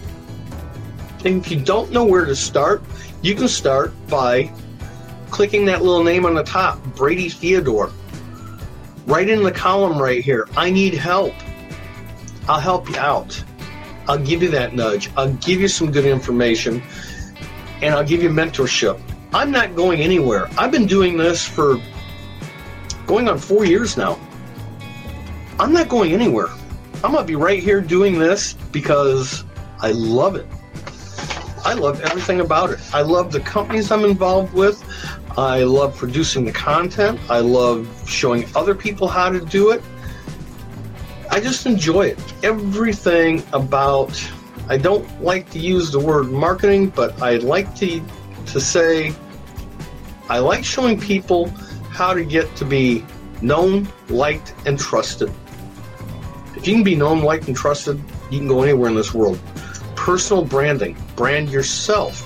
And 1.25 1.45
if 1.45 1.50
you 1.50 1.59
don't 1.59 1.90
know 1.90 2.05
where 2.05 2.25
to 2.25 2.37
start, 2.37 2.83
you 3.23 3.35
can 3.35 3.49
start 3.49 3.93
by 4.09 4.52
clicking 5.31 5.64
that 5.64 5.83
little 5.83 6.05
name 6.05 6.25
on 6.25 6.35
the 6.35 6.45
top, 6.45 6.83
Brady 6.95 7.28
Theodore. 7.28 7.90
Right 9.07 9.28
in 9.28 9.43
the 9.43 9.50
column 9.50 10.00
right 10.00 10.23
here, 10.23 10.47
I 10.57 10.71
need 10.71 10.95
help. 10.95 11.35
I'll 12.49 12.61
help 12.61 12.88
you 12.88 12.97
out. 12.97 13.43
I'll 14.09 14.19
give 14.19 14.43
you 14.43 14.49
that 14.50 14.75
nudge. 14.75 15.11
I'll 15.17 15.33
give 15.35 15.61
you 15.61 15.69
some 15.69 15.93
good 15.93 16.07
information 16.07 16.83
and 17.83 17.95
I'll 17.95 18.05
give 18.05 18.23
you 18.23 18.31
mentorship. 18.31 19.00
I'm 19.35 19.50
not 19.50 19.76
going 19.76 20.00
anywhere. 20.00 20.49
I've 20.57 20.71
been 20.71 20.87
doing 20.87 21.19
this 21.19 21.47
for 21.47 21.76
going 23.07 23.28
on 23.28 23.38
four 23.38 23.67
years 23.67 23.97
now. 23.97 24.19
I'm 25.61 25.73
not 25.73 25.88
going 25.88 26.12
anywhere. 26.12 26.49
I'm 27.05 27.12
going 27.12 27.19
to 27.19 27.25
be 27.25 27.37
right 27.37 27.62
here 27.62 27.81
doing 27.81 28.19
this 28.19 28.55
because 28.73 29.45
I 29.81 29.90
love 29.93 30.35
it. 30.37 30.47
I 31.64 31.75
love 31.75 32.00
everything 32.00 32.40
about 32.40 32.71
it. 32.71 32.81
I 32.95 33.02
love 33.02 33.31
the 33.31 33.40
companies 33.40 33.90
I'm 33.93 34.05
involved 34.05 34.55
with. 34.55 34.83
I 35.37 35.64
love 35.64 35.97
producing 35.97 36.45
the 36.45 36.52
content. 36.52 37.21
I 37.28 37.40
love 37.40 37.87
showing 38.09 38.47
other 38.57 38.75
people 38.75 39.07
how 39.07 39.28
to 39.28 39.40
do 39.40 39.71
it. 39.71 39.83
I 41.30 41.40
just 41.40 41.66
enjoy 41.66 42.06
it. 42.06 42.35
Everything 42.42 43.42
about 43.52 44.11
I 44.68 44.76
don't 44.76 45.06
like 45.23 45.50
to 45.50 45.58
use 45.58 45.90
the 45.90 46.00
word 46.00 46.30
marketing, 46.30 46.88
but 46.90 47.20
I 47.23 47.37
like 47.37 47.75
to 47.76 48.02
to 48.47 48.61
say 48.61 49.14
I 50.28 50.38
like 50.38 50.64
showing 50.64 51.00
people 51.00 51.49
how 51.90 52.12
to 52.14 52.25
get 52.25 52.54
to 52.56 52.64
be 52.64 53.04
known, 53.40 53.88
liked, 54.08 54.54
and 54.66 54.78
trusted. 54.78 55.32
If 56.54 56.66
you 56.66 56.75
can 56.75 56.85
be 56.85 56.94
known, 56.94 57.23
liked, 57.23 57.49
and 57.49 57.56
trusted, 57.56 58.02
you 58.30 58.38
can 58.38 58.49
go 58.49 58.62
anywhere 58.62 58.90
in 58.90 58.97
this 58.97 59.14
world. 59.14 59.40
Personal 59.97 60.44
branding, 60.44 60.97
brand 61.16 61.50
yourself. 61.50 62.25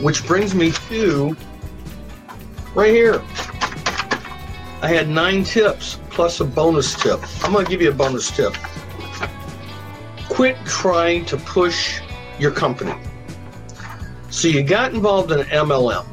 Which 0.00 0.24
brings 0.26 0.54
me 0.54 0.72
to 0.88 1.36
right 2.74 2.92
here. 2.92 3.22
I 4.82 4.88
had 4.88 5.08
nine 5.08 5.44
tips 5.44 5.98
plus 6.20 6.38
a 6.40 6.44
bonus 6.44 6.94
tip. 6.96 7.18
I'm 7.42 7.50
going 7.50 7.64
to 7.64 7.70
give 7.70 7.80
you 7.80 7.88
a 7.88 7.94
bonus 7.94 8.30
tip. 8.30 8.52
Quit 10.28 10.54
trying 10.66 11.24
to 11.24 11.38
push 11.38 11.98
your 12.38 12.50
company. 12.50 12.92
So 14.28 14.46
you 14.46 14.62
got 14.62 14.92
involved 14.92 15.32
in 15.32 15.38
MLM. 15.46 16.06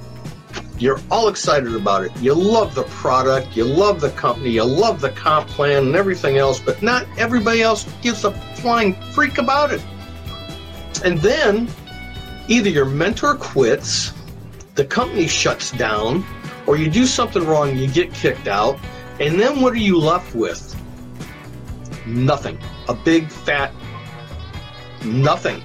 You're 0.80 1.02
all 1.12 1.28
excited 1.28 1.76
about 1.76 2.06
it. 2.06 2.16
You 2.22 2.34
love 2.34 2.74
the 2.74 2.84
product, 2.84 3.58
you 3.58 3.66
love 3.66 4.00
the 4.00 4.12
company, 4.12 4.52
you 4.52 4.64
love 4.64 5.02
the 5.02 5.10
comp 5.10 5.50
plan 5.50 5.88
and 5.88 5.96
everything 5.98 6.38
else, 6.38 6.58
but 6.58 6.82
not 6.82 7.06
everybody 7.18 7.62
else 7.62 7.84
gives 8.02 8.24
a 8.24 8.32
flying 8.32 8.94
freak 9.12 9.40
about 9.40 9.74
it. 9.74 9.86
And 11.04 11.18
then 11.18 11.68
either 12.48 12.70
your 12.70 12.86
mentor 12.86 13.36
quits, 13.36 14.14
the 14.76 14.86
company 14.86 15.28
shuts 15.28 15.72
down, 15.72 16.24
or 16.66 16.78
you 16.78 16.90
do 16.90 17.06
something 17.06 17.46
wrong, 17.46 17.76
you 17.76 17.90
get 17.90 18.14
kicked 18.14 18.48
out, 18.48 18.80
and 19.20 19.40
then 19.40 19.62
what 19.62 19.74
are 19.74 19.78
you 19.78 20.00
left 20.00 20.34
with? 20.36 20.76
Nothing. 22.06 22.60
A 22.88 22.94
big 22.94 23.30
fat 23.30 23.74
nothing. 25.04 25.64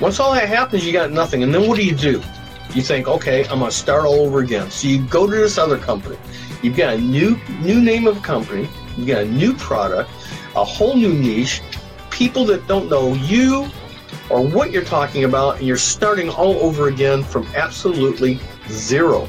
Once 0.00 0.18
all 0.18 0.34
that 0.34 0.48
happens, 0.48 0.84
you 0.84 0.92
got 0.92 1.10
nothing. 1.10 1.42
And 1.42 1.54
then 1.54 1.68
what 1.68 1.76
do 1.76 1.84
you 1.84 1.94
do? 1.94 2.22
You 2.74 2.82
think, 2.82 3.06
okay, 3.06 3.46
I'm 3.46 3.60
to 3.60 3.70
start 3.70 4.04
all 4.04 4.20
over 4.20 4.40
again. 4.40 4.70
So 4.70 4.88
you 4.88 5.04
go 5.06 5.26
to 5.26 5.36
this 5.36 5.58
other 5.58 5.78
company. 5.78 6.16
You've 6.62 6.76
got 6.76 6.94
a 6.94 6.98
new 6.98 7.38
new 7.60 7.80
name 7.80 8.06
of 8.06 8.22
company. 8.22 8.68
You've 8.96 9.06
got 9.06 9.22
a 9.22 9.28
new 9.28 9.54
product, 9.54 10.10
a 10.56 10.64
whole 10.64 10.96
new 10.96 11.12
niche, 11.12 11.62
people 12.10 12.44
that 12.46 12.66
don't 12.66 12.88
know 12.88 13.14
you 13.14 13.68
or 14.30 14.40
what 14.40 14.72
you're 14.72 14.84
talking 14.84 15.24
about, 15.24 15.58
and 15.58 15.66
you're 15.66 15.76
starting 15.76 16.30
all 16.30 16.54
over 16.56 16.88
again 16.88 17.22
from 17.22 17.46
absolutely 17.54 18.40
zero. 18.68 19.28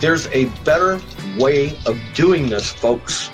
There's 0.00 0.28
a 0.28 0.46
better 0.64 1.00
way 1.38 1.76
of 1.86 1.98
doing 2.14 2.48
this, 2.48 2.70
folks. 2.70 3.30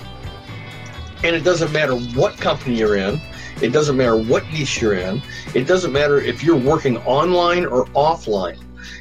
And 1.23 1.35
it 1.35 1.43
doesn't 1.43 1.71
matter 1.71 1.95
what 1.95 2.37
company 2.37 2.77
you're 2.77 2.97
in, 2.97 3.21
it 3.61 3.69
doesn't 3.69 3.95
matter 3.95 4.17
what 4.17 4.45
niche 4.51 4.81
you're 4.81 4.95
in, 4.95 5.21
it 5.53 5.65
doesn't 5.65 5.91
matter 5.91 6.19
if 6.19 6.43
you're 6.43 6.57
working 6.57 6.97
online 6.99 7.65
or 7.65 7.85
offline, 7.87 8.59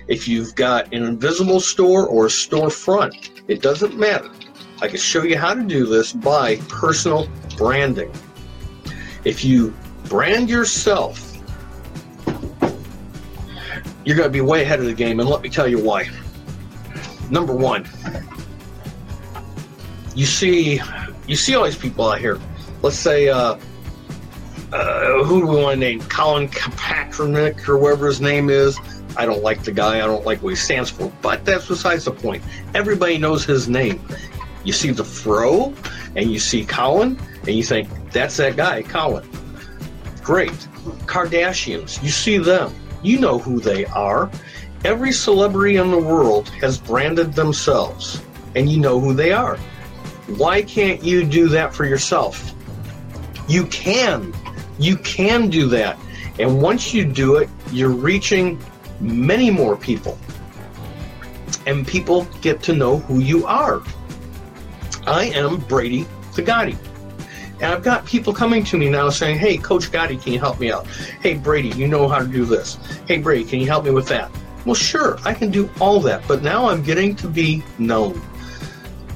if 0.09 0.29
you've 0.29 0.55
got 0.55 0.93
an 0.93 1.03
invisible 1.05 1.61
store 1.61 2.07
or 2.07 2.27
a 2.27 2.29
storefront, 2.29 3.43
it 3.49 3.63
doesn't 3.63 3.97
matter. 3.99 4.31
I 4.81 4.89
can 4.89 4.99
show 4.99 5.23
you 5.23 5.39
how 5.39 5.55
to 5.55 5.63
do 5.63 5.87
this 5.87 6.13
by 6.13 6.57
personal 6.69 7.29
branding. 7.57 8.13
If 9.25 9.45
you 9.45 9.75
brand 10.05 10.51
yourself, 10.51 11.33
you're 14.05 14.17
going 14.17 14.29
to 14.29 14.33
be 14.33 14.43
way 14.43 14.63
ahead 14.63 14.81
of 14.81 14.87
the 14.87 14.93
game, 14.93 15.21
and 15.21 15.29
let 15.29 15.41
me 15.41 15.49
tell 15.49 15.67
you 15.67 15.83
why. 15.83 16.11
Number 17.35 17.53
one, 17.53 17.85
you 20.15 20.25
see, 20.25 20.81
you 21.27 21.35
see 21.35 21.57
all 21.57 21.65
these 21.65 21.77
people 21.77 22.09
out 22.09 22.21
here. 22.21 22.39
Let's 22.81 22.95
say, 22.95 23.29
uh, 23.29 23.59
uh, 24.73 25.25
who 25.25 25.41
do 25.41 25.47
we 25.49 25.57
want 25.57 25.75
to 25.75 25.81
name? 25.81 26.01
Colin 26.03 26.47
Kaepernick 26.47 27.69
or 27.69 27.77
whatever 27.77 28.07
his 28.07 28.21
name 28.21 28.51
is. 28.51 28.79
I 29.17 29.27
don't 29.27 29.43
like 29.43 29.65
the 29.65 29.73
guy. 29.73 29.97
I 29.97 30.07
don't 30.07 30.25
like 30.25 30.45
what 30.45 30.51
he 30.51 30.55
stands 30.55 30.91
for. 30.91 31.13
But 31.23 31.45
that's 31.45 31.67
besides 31.67 32.05
the 32.05 32.13
point. 32.13 32.45
Everybody 32.73 33.19
knows 33.19 33.45
his 33.45 33.69
name. 33.69 34.01
You 34.63 34.73
see 34.73 34.93
the 34.93 35.05
fro, 35.05 35.75
and 36.15 36.31
you 36.31 36.39
see 36.39 36.65
Colin, 36.65 37.19
and 37.49 37.57
you 37.57 37.65
think 37.65 37.89
that's 38.13 38.37
that 38.37 38.55
guy, 38.55 38.83
Colin. 38.83 39.29
Great. 40.23 40.53
Kardashians. 41.07 42.01
You 42.01 42.11
see 42.11 42.39
them. 42.39 42.73
You 43.03 43.19
know 43.19 43.41
who 43.41 43.59
they 43.59 43.87
are. 43.87 44.31
Every 44.85 45.13
celebrity 45.13 45.77
in 45.77 45.91
the 45.91 45.99
world 45.99 46.51
has 46.61 46.79
branded 46.79 47.33
themselves, 47.33 48.23
and 48.55 48.71
you 48.71 48.79
know 48.79 49.01
who 49.01 49.15
they 49.15 49.33
are. 49.33 49.57
Why 50.37 50.61
can't 50.61 51.03
you 51.03 51.25
do 51.25 51.49
that 51.49 51.75
for 51.75 51.87
yourself? 51.87 52.55
You 53.49 53.67
can. 53.67 54.35
You 54.79 54.97
can 54.99 55.49
do 55.49 55.69
that. 55.69 55.99
And 56.39 56.61
once 56.61 56.93
you 56.93 57.07
do 57.07 57.37
it, 57.37 57.49
you're 57.73 57.89
reaching 57.89 58.63
many 59.01 59.51
more 59.51 59.75
people. 59.75 60.19
And 61.67 61.87
people 61.87 62.27
get 62.43 62.63
to 62.65 62.75
know 62.75 62.99
who 62.99 63.21
you 63.21 63.47
are. 63.47 63.83
I 65.07 65.27
am 65.27 65.61
Brady 65.61 66.05
Thagati. 66.33 66.77
And 67.55 67.73
I've 67.73 67.83
got 67.83 68.05
people 68.05 68.35
coming 68.35 68.65
to 68.65 68.77
me 68.77 68.91
now 68.91 69.09
saying, 69.09 69.39
hey, 69.39 69.57
Coach 69.57 69.91
Gotti, 69.91 70.21
can 70.21 70.35
you 70.35 70.39
help 70.39 70.61
me 70.61 70.71
out? 70.71 70.87
Hey, 71.23 71.35
Brady, 71.35 71.69
you 71.71 71.89
know 71.89 72.07
how 72.07 72.19
to 72.19 72.27
do 72.27 72.45
this. 72.45 72.77
Hey, 73.07 73.19
Brady, 73.19 73.45
can 73.45 73.61
you 73.61 73.67
help 73.67 73.85
me 73.85 73.91
with 73.91 74.09
that? 74.09 74.31
Well, 74.65 74.75
sure, 74.75 75.19
I 75.25 75.35
can 75.35 75.51
do 75.51 75.69
all 75.79 76.01
that, 76.01 76.27
but 76.27 76.43
now 76.43 76.69
I'm 76.69 76.83
getting 76.83 77.15
to 77.17 77.29
be 77.29 77.63
known. 77.79 78.21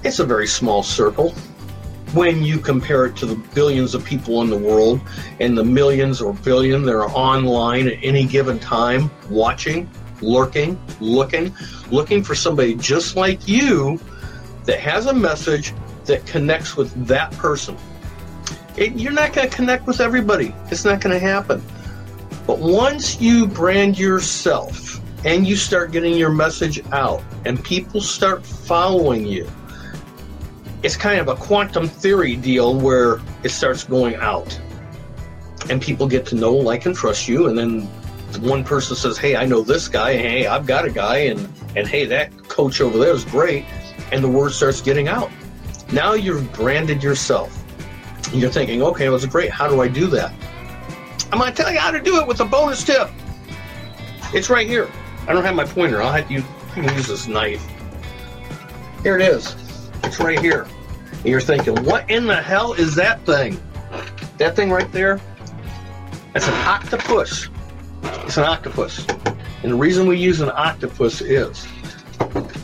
It's 0.05 0.19
a 0.19 0.27
very 0.27 0.47
small 0.47 0.83
circle 0.83 1.31
when 2.13 2.43
you 2.43 2.59
compare 2.59 3.07
it 3.07 3.17
to 3.17 3.27
the 3.27 3.35
billions 3.55 3.95
of 3.95 4.05
people 4.05 4.43
in 4.43 4.51
the 4.51 4.59
world 4.59 5.01
and 5.41 5.57
the 5.57 5.65
millions 5.65 6.21
or 6.21 6.35
billion 6.35 6.83
that 6.83 6.95
are 6.95 7.09
online 7.11 7.89
at 7.89 7.99
any 8.03 8.25
given 8.27 8.59
time 8.59 9.11
watching, 9.31 9.89
lurking, 10.21 10.79
looking, 11.01 11.55
looking 11.91 12.23
for 12.23 12.35
somebody 12.35 12.75
just 12.75 13.17
like 13.17 13.47
you 13.49 13.99
that 14.65 14.81
has 14.81 15.07
a 15.07 15.15
message 15.15 15.73
that 16.05 16.25
connects 16.27 16.77
with 16.77 16.93
that 17.07 17.31
person. 17.33 17.77
It, 18.77 18.95
you're 18.97 19.13
not 19.13 19.33
going 19.33 19.49
to 19.49 19.55
connect 19.55 19.87
with 19.87 20.01
everybody. 20.01 20.55
It's 20.71 20.85
not 20.85 21.01
going 21.01 21.19
to 21.19 21.27
happen. 21.27 21.63
But 22.47 22.59
once 22.59 23.21
you 23.21 23.47
brand 23.47 23.99
yourself 23.99 25.01
and 25.25 25.47
you 25.47 25.57
start 25.57 25.93
getting 25.93 26.17
your 26.17 26.31
message 26.31 26.85
out 26.93 27.23
and 27.45 27.63
people 27.63 28.01
start 28.01 28.45
following 28.47 29.27
you, 29.27 29.49
it's 30.83 30.97
kind 30.97 31.21
of 31.21 31.29
a 31.29 31.35
quantum 31.35 31.89
theory 31.89 32.37
deal 32.37 32.79
where 32.79 33.21
it 33.43 33.51
starts 33.51 33.85
going 33.85 34.15
out 34.17 34.59
and 35.71 35.83
people 35.83 36.07
get 36.07 36.25
to 36.27 36.35
know, 36.35 36.55
like, 36.55 36.87
and 36.87 36.95
trust 36.95 37.29
you. 37.29 37.49
And 37.49 37.59
then 37.59 37.83
one 38.41 38.65
person 38.65 38.97
says, 38.97 39.19
Hey, 39.19 39.37
I 39.37 39.45
know 39.45 39.63
this 39.63 39.89
guy. 39.89 40.17
Hey, 40.17 40.47
I've 40.47 40.67
got 40.67 40.85
a 40.85 40.91
guy. 40.91 41.19
And, 41.19 41.41
and 41.77 41.87
hey, 41.87 42.05
that 42.07 42.49
coach 42.49 42.81
over 42.81 42.99
there 42.99 43.13
is 43.13 43.25
great. 43.25 43.65
And 44.13 44.23
the 44.23 44.29
word 44.29 44.53
starts 44.53 44.81
getting 44.81 45.09
out. 45.09 45.31
Now 45.93 46.15
you've 46.15 46.53
branded 46.53 47.03
yourself. 47.03 47.65
You're 48.33 48.51
thinking, 48.51 48.83
okay, 48.83 49.09
well, 49.09 49.17
it's 49.17 49.27
great. 49.27 49.51
How 49.51 49.69
do 49.69 49.81
I 49.81 49.89
do 49.89 50.07
that? 50.09 50.33
I'm 51.33 51.39
going 51.39 51.53
to 51.53 51.63
tell 51.63 51.73
you 51.73 51.79
how 51.79 51.91
to 51.91 52.01
do 52.01 52.21
it 52.21 52.27
with 52.27 52.41
a 52.41 52.45
bonus 52.45 52.85
tip. 52.85 53.11
It's 54.35 54.51
right 54.51 54.67
here. 54.67 54.89
I 55.29 55.35
don't 55.35 55.45
have 55.45 55.55
my 55.55 55.67
pointer. 55.67 56.01
I'll 56.01 56.11
have 56.11 56.31
you 56.31 56.43
use 56.75 57.07
this 57.07 57.29
knife. 57.29 57.63
Here 59.03 59.19
it 59.19 59.23
is. 59.23 59.55
It's 60.05 60.19
right 60.21 60.41
here. 60.41 60.67
And 61.13 61.27
you're 61.27 61.43
thinking, 61.43 61.85
what 61.85 62.11
in 62.11 62.27
the 62.27 62.41
hell 62.41 62.73
is 62.73 62.95
that 62.95 63.21
thing? 63.27 63.61
That 64.39 64.57
thing 64.57 64.71
right 64.71 64.91
there? 64.91 65.21
That's 66.33 66.49
an 66.49 66.55
octopus. 66.55 67.51
It's 68.03 68.39
an 68.39 68.45
octopus. 68.45 69.07
And 69.63 69.73
the 69.73 69.77
reason 69.77 70.07
we 70.07 70.17
use 70.17 70.41
an 70.41 70.51
octopus 70.51 71.21
is 71.21 71.69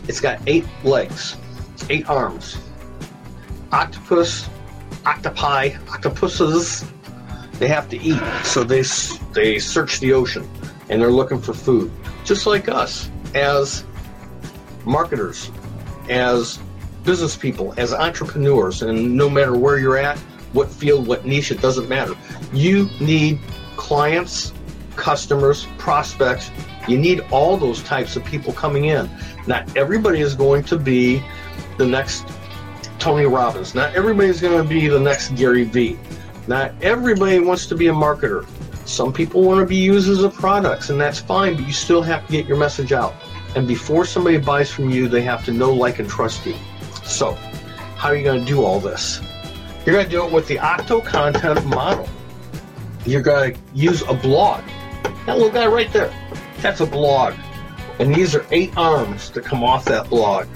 it's 0.08 0.20
got 0.20 0.40
eight 0.46 0.64
legs, 0.84 1.36
eight 1.90 2.08
arms. 2.08 2.56
Octopus, 3.72 4.48
octopi, 5.04 5.72
octopuses, 5.90 6.90
they 7.58 7.68
have 7.68 7.90
to 7.90 8.00
eat. 8.00 8.22
So 8.42 8.64
they, 8.64 8.84
they 9.34 9.58
search 9.58 10.00
the 10.00 10.14
ocean 10.14 10.48
and 10.88 11.00
they're 11.00 11.10
looking 11.10 11.40
for 11.40 11.54
food. 11.54 11.90
Just 12.24 12.46
like 12.46 12.68
us 12.68 13.10
as 13.34 13.84
marketers, 14.84 15.50
as 16.08 16.58
business 17.04 17.36
people, 17.36 17.74
as 17.76 17.92
entrepreneurs, 17.92 18.82
and 18.82 19.16
no 19.16 19.28
matter 19.28 19.56
where 19.56 19.78
you're 19.78 19.96
at, 19.96 20.18
what 20.52 20.70
field, 20.70 21.06
what 21.06 21.24
niche, 21.26 21.50
it 21.50 21.60
doesn't 21.60 21.88
matter. 21.88 22.14
You 22.52 22.88
need 23.00 23.40
clients, 23.76 24.52
customers, 24.96 25.66
prospects. 25.78 26.50
You 26.86 26.98
need 26.98 27.20
all 27.30 27.56
those 27.56 27.82
types 27.82 28.16
of 28.16 28.24
people 28.24 28.52
coming 28.52 28.86
in. 28.86 29.10
Not 29.46 29.76
everybody 29.76 30.20
is 30.20 30.34
going 30.34 30.62
to 30.64 30.78
be 30.78 31.22
the 31.76 31.86
next 31.86 32.26
Tony 32.98 33.26
Robbins. 33.26 33.74
Not 33.74 33.94
everybody 33.94 34.28
is 34.28 34.40
going 34.40 34.62
to 34.62 34.68
be 34.68 34.88
the 34.88 35.00
next 35.00 35.34
Gary 35.34 35.64
Vee. 35.64 35.98
Not 36.46 36.72
everybody 36.82 37.40
wants 37.40 37.66
to 37.66 37.74
be 37.74 37.88
a 37.88 37.92
marketer. 37.92 38.46
Some 38.84 39.12
people 39.12 39.42
want 39.42 39.60
to 39.60 39.66
be 39.66 39.88
as 39.88 40.22
a 40.22 40.28
products, 40.28 40.90
and 40.90 41.00
that's 41.00 41.18
fine, 41.18 41.54
but 41.56 41.66
you 41.66 41.72
still 41.72 42.02
have 42.02 42.26
to 42.26 42.32
get 42.32 42.46
your 42.46 42.58
message 42.58 42.92
out. 42.92 43.14
And 43.56 43.66
before 43.66 44.04
somebody 44.04 44.36
buys 44.38 44.70
from 44.70 44.90
you, 44.90 45.08
they 45.08 45.22
have 45.22 45.44
to 45.46 45.52
know, 45.52 45.72
like, 45.72 45.98
and 45.98 46.08
trust 46.08 46.44
you. 46.44 46.54
So, 47.04 47.32
how 47.96 48.10
are 48.10 48.16
you 48.16 48.24
going 48.24 48.40
to 48.40 48.46
do 48.46 48.62
all 48.62 48.80
this? 48.80 49.20
You're 49.86 49.94
going 49.94 50.06
to 50.06 50.10
do 50.10 50.26
it 50.26 50.32
with 50.32 50.48
the 50.48 50.58
Octo 50.58 51.00
Content 51.00 51.64
Model. 51.66 52.08
You're 53.06 53.22
going 53.22 53.54
to 53.54 53.60
use 53.74 54.02
a 54.02 54.14
blog. 54.14 54.62
That 55.26 55.36
little 55.38 55.50
guy 55.50 55.66
right 55.66 55.92
there, 55.92 56.12
that's 56.60 56.80
a 56.80 56.86
blog. 56.86 57.34
And 57.98 58.14
these 58.14 58.34
are 58.34 58.44
eight 58.50 58.76
arms 58.76 59.30
that 59.30 59.44
come 59.44 59.62
off 59.62 59.84
that 59.86 60.10
blog. 60.10 60.46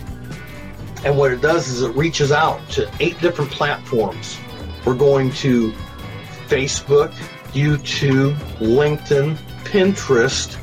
And 1.05 1.17
what 1.17 1.33
it 1.33 1.41
does 1.41 1.69
is 1.69 1.83
it 1.83 1.95
reaches 1.95 2.33
out 2.33 2.69
to 2.71 2.91
eight 3.01 3.19
different 3.21 3.51
platforms. 3.51 4.39
We're 4.85 4.95
going 4.95 5.31
to 5.33 5.73
Facebook, 6.49 7.15
YouTube, 7.53 8.35
LinkedIn, 8.59 9.37
Pinterest, 9.65 10.57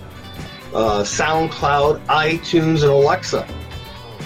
uh, 0.73 1.03
SoundCloud, 1.03 2.05
iTunes, 2.07 2.81
and 2.81 2.91
Alexa. 2.91 3.47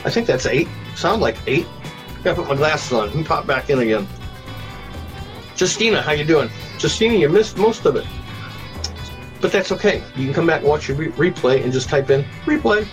I 0.05 0.09
think 0.09 0.27
that's 0.27 0.45
eight 0.45 0.67
sound 0.99 1.21
like 1.21 1.37
eight. 1.47 1.65
I 1.65 2.21
Gotta 2.23 2.41
put 2.41 2.49
my 2.49 2.55
glasses 2.55 2.91
on. 2.91 3.15
Me 3.15 3.23
pop 3.23 3.47
back 3.47 3.69
in 3.69 3.79
again. 3.79 4.07
Justina, 5.57 6.01
how 6.01 6.11
you 6.11 6.25
doing? 6.25 6.49
Justina, 6.77 7.15
you 7.15 7.29
missed 7.29 7.57
most 7.57 7.85
of 7.85 7.95
it. 7.95 8.05
But 9.41 9.51
that's 9.51 9.71
okay. 9.71 10.03
You 10.15 10.25
can 10.25 10.33
come 10.33 10.47
back 10.47 10.59
and 10.59 10.69
watch 10.69 10.89
your 10.89 10.97
re- 10.97 11.31
replay 11.31 11.63
and 11.63 11.71
just 11.71 11.89
type 11.89 12.09
in 12.09 12.23
replay. 12.45 12.85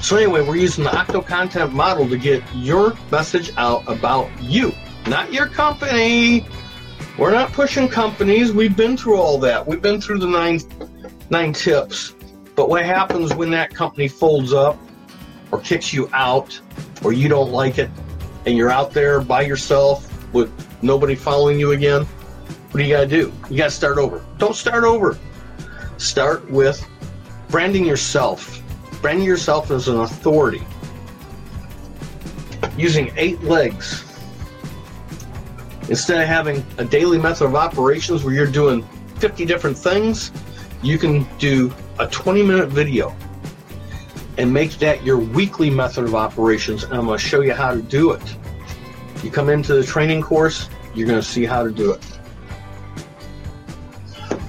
So 0.00 0.16
anyway, 0.16 0.42
we're 0.42 0.56
using 0.56 0.84
the 0.84 0.96
Octo 0.96 1.20
Content 1.20 1.72
model 1.72 2.08
to 2.08 2.16
get 2.16 2.42
your 2.54 2.96
message 3.10 3.52
out 3.56 3.82
about 3.86 4.30
you, 4.40 4.72
not 5.06 5.32
your 5.32 5.46
company. 5.46 6.46
We're 7.20 7.32
not 7.32 7.52
pushing 7.52 7.86
companies. 7.86 8.50
We've 8.50 8.74
been 8.74 8.96
through 8.96 9.16
all 9.16 9.36
that. 9.40 9.66
We've 9.66 9.82
been 9.82 10.00
through 10.00 10.20
the 10.20 10.26
nine 10.26 10.58
nine 11.28 11.52
tips. 11.52 12.14
But 12.56 12.70
what 12.70 12.86
happens 12.86 13.34
when 13.34 13.50
that 13.50 13.74
company 13.74 14.08
folds 14.08 14.54
up 14.54 14.78
or 15.52 15.60
kicks 15.60 15.92
you 15.92 16.08
out 16.14 16.58
or 17.04 17.12
you 17.12 17.28
don't 17.28 17.52
like 17.52 17.76
it 17.76 17.90
and 18.46 18.56
you're 18.56 18.70
out 18.70 18.92
there 18.92 19.20
by 19.20 19.42
yourself 19.42 20.10
with 20.32 20.50
nobody 20.82 21.14
following 21.14 21.60
you 21.60 21.72
again, 21.72 22.06
what 22.06 22.78
do 22.78 22.84
you 22.84 22.94
got 22.94 23.02
to 23.02 23.06
do? 23.06 23.30
You 23.50 23.58
got 23.58 23.64
to 23.64 23.70
start 23.70 23.98
over. 23.98 24.24
Don't 24.38 24.56
start 24.56 24.84
over. 24.84 25.18
Start 25.98 26.50
with 26.50 26.82
branding 27.50 27.84
yourself. 27.84 28.62
Branding 29.02 29.26
yourself 29.26 29.70
as 29.70 29.88
an 29.88 30.00
authority. 30.00 30.62
Using 32.78 33.12
eight 33.18 33.42
legs. 33.42 34.09
Instead 35.90 36.20
of 36.20 36.28
having 36.28 36.64
a 36.78 36.84
daily 36.84 37.18
method 37.18 37.46
of 37.46 37.56
operations 37.56 38.22
where 38.22 38.32
you're 38.32 38.46
doing 38.46 38.82
50 39.16 39.44
different 39.44 39.76
things, 39.76 40.30
you 40.82 40.96
can 40.96 41.26
do 41.38 41.74
a 41.98 42.06
20 42.06 42.44
minute 42.44 42.68
video 42.68 43.14
and 44.38 44.52
make 44.52 44.70
that 44.78 45.02
your 45.04 45.18
weekly 45.18 45.68
method 45.68 46.04
of 46.04 46.14
operations. 46.14 46.84
And 46.84 46.94
I'm 46.94 47.06
going 47.06 47.18
to 47.18 47.24
show 47.24 47.40
you 47.40 47.52
how 47.52 47.74
to 47.74 47.82
do 47.82 48.12
it. 48.12 48.36
You 49.24 49.32
come 49.32 49.50
into 49.50 49.74
the 49.74 49.82
training 49.82 50.22
course, 50.22 50.70
you're 50.94 51.08
going 51.08 51.20
to 51.20 51.26
see 51.26 51.44
how 51.44 51.64
to 51.64 51.72
do 51.72 51.90
it. 51.90 52.06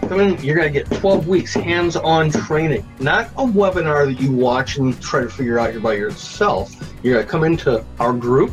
Come 0.08 0.20
in, 0.20 0.44
you're 0.44 0.56
going 0.56 0.72
to 0.72 0.80
get 0.80 0.92
12 1.00 1.28
weeks 1.28 1.56
hands-on 1.56 2.30
training, 2.30 2.86
not 3.00 3.28
a 3.32 3.46
webinar 3.46 4.06
that 4.06 4.22
you 4.22 4.32
watch 4.32 4.78
and 4.78 5.02
try 5.02 5.22
to 5.22 5.30
figure 5.30 5.58
out 5.58 5.82
by 5.82 5.94
yourself. 5.94 6.72
You're 7.02 7.16
going 7.16 7.26
to 7.26 7.32
come 7.32 7.44
into 7.44 7.84
our 8.00 8.14
group. 8.14 8.52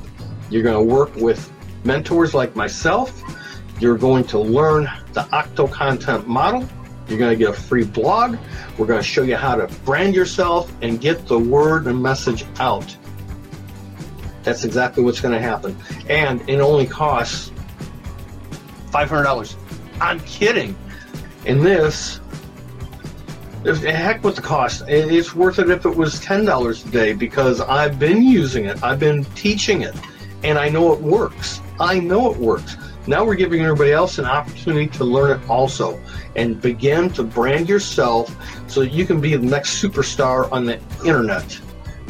You're 0.48 0.62
going 0.62 0.88
to 0.88 0.94
work 0.94 1.14
with 1.16 1.52
mentors 1.88 2.34
like 2.34 2.54
myself. 2.54 3.24
You're 3.80 3.96
going 3.96 4.24
to 4.24 4.38
learn 4.38 4.90
the 5.14 5.26
Octo 5.32 5.66
content 5.66 6.28
model. 6.28 6.68
You're 7.08 7.18
going 7.18 7.30
to 7.30 7.36
get 7.36 7.48
a 7.48 7.58
free 7.58 7.84
blog. 7.84 8.36
We're 8.76 8.86
going 8.86 9.00
to 9.00 9.06
show 9.06 9.22
you 9.22 9.36
how 9.36 9.56
to 9.56 9.66
brand 9.84 10.14
yourself 10.14 10.70
and 10.82 11.00
get 11.00 11.26
the 11.26 11.38
word 11.38 11.86
and 11.86 12.00
message 12.02 12.44
out. 12.60 12.94
That's 14.42 14.64
exactly 14.64 15.02
what's 15.02 15.20
going 15.20 15.32
to 15.32 15.40
happen. 15.40 15.76
And 16.10 16.46
it 16.48 16.60
only 16.60 16.86
costs 16.86 17.52
$500. 18.90 19.56
I'm 20.00 20.20
kidding. 20.20 20.76
In 21.46 21.62
this, 21.62 22.20
heck 23.64 24.22
with 24.22 24.36
the 24.36 24.42
cost. 24.42 24.82
It's 24.88 25.34
worth 25.34 25.58
it 25.58 25.70
if 25.70 25.86
it 25.86 25.96
was 25.96 26.20
$10 26.20 26.86
a 26.86 26.90
day 26.90 27.14
because 27.14 27.62
I've 27.62 27.98
been 27.98 28.22
using 28.22 28.66
it, 28.66 28.82
I've 28.82 29.00
been 29.00 29.24
teaching 29.34 29.82
it, 29.82 29.94
and 30.42 30.58
I 30.58 30.68
know 30.68 30.92
it 30.92 31.00
works. 31.00 31.60
I 31.80 31.98
know 31.98 32.30
it 32.30 32.38
works. 32.38 32.76
Now 33.06 33.24
we're 33.24 33.36
giving 33.36 33.62
everybody 33.62 33.92
else 33.92 34.18
an 34.18 34.26
opportunity 34.26 34.86
to 34.98 35.04
learn 35.04 35.40
it 35.40 35.48
also 35.48 35.98
and 36.36 36.60
begin 36.60 37.10
to 37.10 37.22
brand 37.22 37.68
yourself 37.68 38.36
so 38.70 38.82
you 38.82 39.06
can 39.06 39.20
be 39.20 39.34
the 39.34 39.46
next 39.46 39.82
superstar 39.82 40.50
on 40.52 40.66
the 40.66 40.78
internet. 41.04 41.58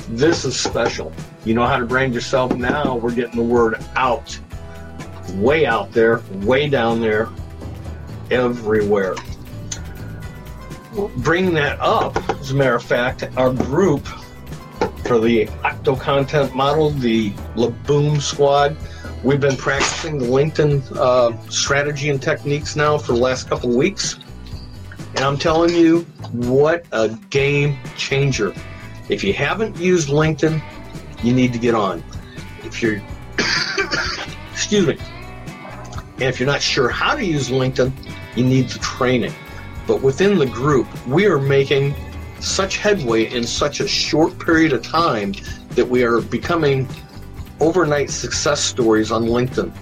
This 0.09 0.45
is 0.45 0.59
special. 0.59 1.13
You 1.45 1.55
know 1.55 1.67
how 1.67 1.79
to 1.79 1.87
brand 1.87 2.15
yourself 2.15 2.57
now. 2.57 2.97
We're 2.97 3.15
getting 3.15 3.37
the 3.37 3.45
word 3.45 3.83
out, 3.95 4.39
way 5.35 5.67
out 5.67 5.93
there, 5.93 6.21
way 6.41 6.69
down 6.69 7.01
there, 7.01 7.29
everywhere. 8.31 9.15
Bringing 11.19 11.55
that 11.55 11.79
up, 11.81 12.17
as 12.31 12.51
a 12.51 12.55
matter 12.55 12.75
of 12.75 12.83
fact, 12.83 13.23
our 13.37 13.53
group 13.53 14.07
for 15.09 15.19
the 15.19 15.49
Octo 15.65 15.97
Content 15.97 16.55
Model, 16.55 16.91
the 16.91 17.31
Laboom 17.57 18.21
Squad, 18.21 18.77
We've 19.25 19.41
been 19.41 19.57
practicing 19.57 20.19
the 20.19 20.27
LinkedIn 20.27 20.97
uh, 20.97 21.51
strategy 21.51 22.09
and 22.09 22.23
techniques 22.23 22.77
now 22.77 22.99
for 22.99 23.15
the 23.15 23.19
last 23.19 23.49
couple 23.49 23.71
of 23.71 23.75
weeks. 23.75 24.21
And 25.17 25.21
I'm 25.21 25.37
telling 25.37 25.75
you, 25.75 26.03
what 26.31 26.87
a 26.93 27.09
game 27.31 27.77
changer. 27.97 28.55
If 29.09 29.25
you 29.25 29.33
haven't 29.33 29.77
used 29.77 30.09
LinkedIn, 30.09 30.63
you 31.25 31.33
need 31.33 31.53
to 31.53 31.59
get 31.59 31.75
on. 31.75 32.05
If 32.63 32.81
you're, 32.81 33.03
excuse 34.53 34.87
me, 34.87 34.99
and 36.15 36.23
if 36.23 36.39
you're 36.39 36.47
not 36.47 36.63
sure 36.63 36.89
how 36.89 37.17
to 37.17 37.25
use 37.25 37.49
LinkedIn, 37.49 37.93
you 38.37 38.45
need 38.45 38.69
the 38.69 38.79
training. 38.79 39.35
But 39.89 40.01
within 40.01 40.39
the 40.39 40.47
group, 40.47 40.87
we 41.09 41.27
are 41.27 41.41
making 41.41 41.93
such 42.41 42.79
headway 42.79 43.33
in 43.35 43.45
such 43.45 43.81
a 43.81 43.89
short 43.89 44.39
period 44.39 44.73
of 44.73 44.83
time 44.83 45.35
that 45.71 45.89
we 45.89 46.03
are 46.05 46.21
becoming 46.21 46.89
overnight 47.61 48.11
success 48.11 48.61
stories 48.61 49.11
on 49.11 49.25
LinkedIn. 49.25 49.73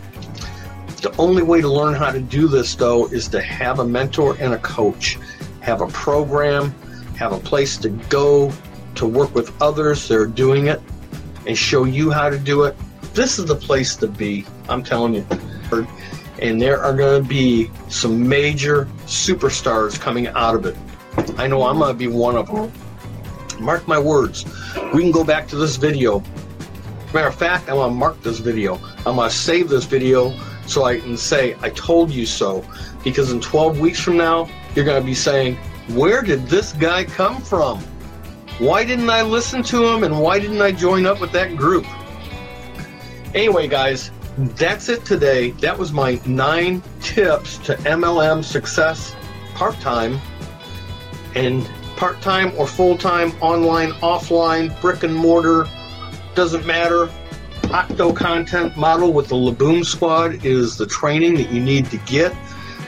The 1.03 1.15
only 1.19 1.43
way 1.43 1.61
to 1.61 1.69
learn 1.69 1.95
how 1.95 2.11
to 2.11 2.21
do 2.21 2.49
this, 2.49 2.75
though, 2.75 3.07
is 3.09 3.29
to 3.29 3.41
have 3.41 3.81
a 3.81 3.85
mentor 3.87 4.37
and 4.41 4.55
a 4.55 4.59
coach, 4.59 5.19
have 5.61 5.83
a 5.83 5.87
program, 5.89 6.75
have 7.17 7.33
a 7.33 7.39
place 7.39 7.77
to 7.79 7.91
go 7.91 8.53
to 8.95 9.07
work 9.07 9.35
with 9.35 9.53
others 9.61 10.09
that 10.09 10.17
are 10.17 10.27
doing 10.27 10.67
it 10.67 10.81
and 11.47 11.57
show 11.57 11.85
you 11.85 12.11
how 12.11 12.31
to 12.31 12.39
do 12.39 12.65
it. 12.65 12.75
This 13.15 13.39
is 13.39 13.45
the 13.47 13.55
place 13.55 13.95
to 13.97 14.07
be, 14.07 14.47
I'm 14.69 14.83
telling 14.83 15.15
you. 15.15 15.27
And 16.39 16.61
there 16.61 16.83
are 16.83 16.95
going 16.95 17.23
to 17.23 17.29
be 17.29 17.71
some 17.89 18.27
major 18.29 18.87
superstars 19.07 19.99
coming 20.01 20.29
out 20.29 20.55
of 20.55 20.67
it. 20.67 20.77
I 21.37 21.47
know 21.47 21.63
I'm 21.63 21.79
going 21.79 21.93
to 21.93 21.99
be 21.99 22.09
one 22.09 22.37
of 22.37 22.47
them. 22.47 22.73
Mark 23.61 23.87
my 23.89 23.99
words. 23.99 24.45
We 24.93 25.03
can 25.03 25.11
go 25.11 25.25
back 25.25 25.49
to 25.49 25.57
this 25.57 25.77
video 25.77 26.23
Matter 27.17 27.29
of 27.29 27.35
fact, 27.35 27.71
I'm 27.71 27.77
gonna 27.77 27.95
mark 27.95 28.21
this 28.23 28.41
video. 28.41 28.75
I'm 29.07 29.17
gonna 29.17 29.31
save 29.31 29.71
this 29.71 29.85
video 29.85 30.35
so 30.67 30.85
I 30.85 30.99
can 30.99 31.17
say, 31.17 31.57
I 31.63 31.71
told 31.71 32.11
you 32.11 32.27
so. 32.27 32.63
Because 33.05 33.33
in 33.33 33.41
12 33.41 33.79
weeks 33.79 34.01
from 34.01 34.19
now, 34.19 34.51
you're 34.75 34.85
gonna 34.85 35.01
be 35.01 35.15
saying, 35.15 35.57
Where 35.95 36.21
did 36.21 36.47
this 36.47 36.73
guy 36.73 37.05
come 37.05 37.41
from? 37.41 37.79
Why 38.59 38.85
didn't 38.85 39.09
I 39.09 39.23
listen 39.23 39.63
to 39.63 39.87
him 39.87 40.03
and 40.05 40.21
why 40.21 40.39
didn't 40.39 40.61
I 40.61 40.73
join 40.73 41.07
up 41.07 41.21
with 41.21 41.33
that 41.33 41.57
group? 41.57 41.87
Anyway, 43.35 43.69
guys, 43.69 44.11
that's 44.37 44.89
it 44.89 45.05
today. 45.05 45.53
That 45.53 45.79
was 45.79 45.93
my 45.93 46.21
nine 46.27 46.83
tips 47.01 47.57
to 47.59 47.77
MLM 47.77 48.45
success 48.45 49.15
part 49.55 49.75
time 49.77 50.21
and 51.37 51.69
part 51.97 52.21
time 52.23 52.51
or 52.57 52.67
full 52.67 52.97
time, 52.97 53.31
online, 53.43 53.91
offline, 54.01 54.79
brick 54.81 55.03
and 55.03 55.15
mortar 55.15 55.67
doesn't 56.35 56.67
matter. 56.67 57.11
Octo 57.65 58.13
content 58.13 58.77
model 58.77 59.13
with 59.13 59.29
the 59.29 59.35
Laboom 59.35 59.85
Squad 59.85 60.45
is 60.47 60.79
the 60.79 60.87
training 60.87 61.35
that 61.35 61.51
you 61.53 61.61
need 61.61 61.87
to 61.91 61.99
get. 61.99 62.35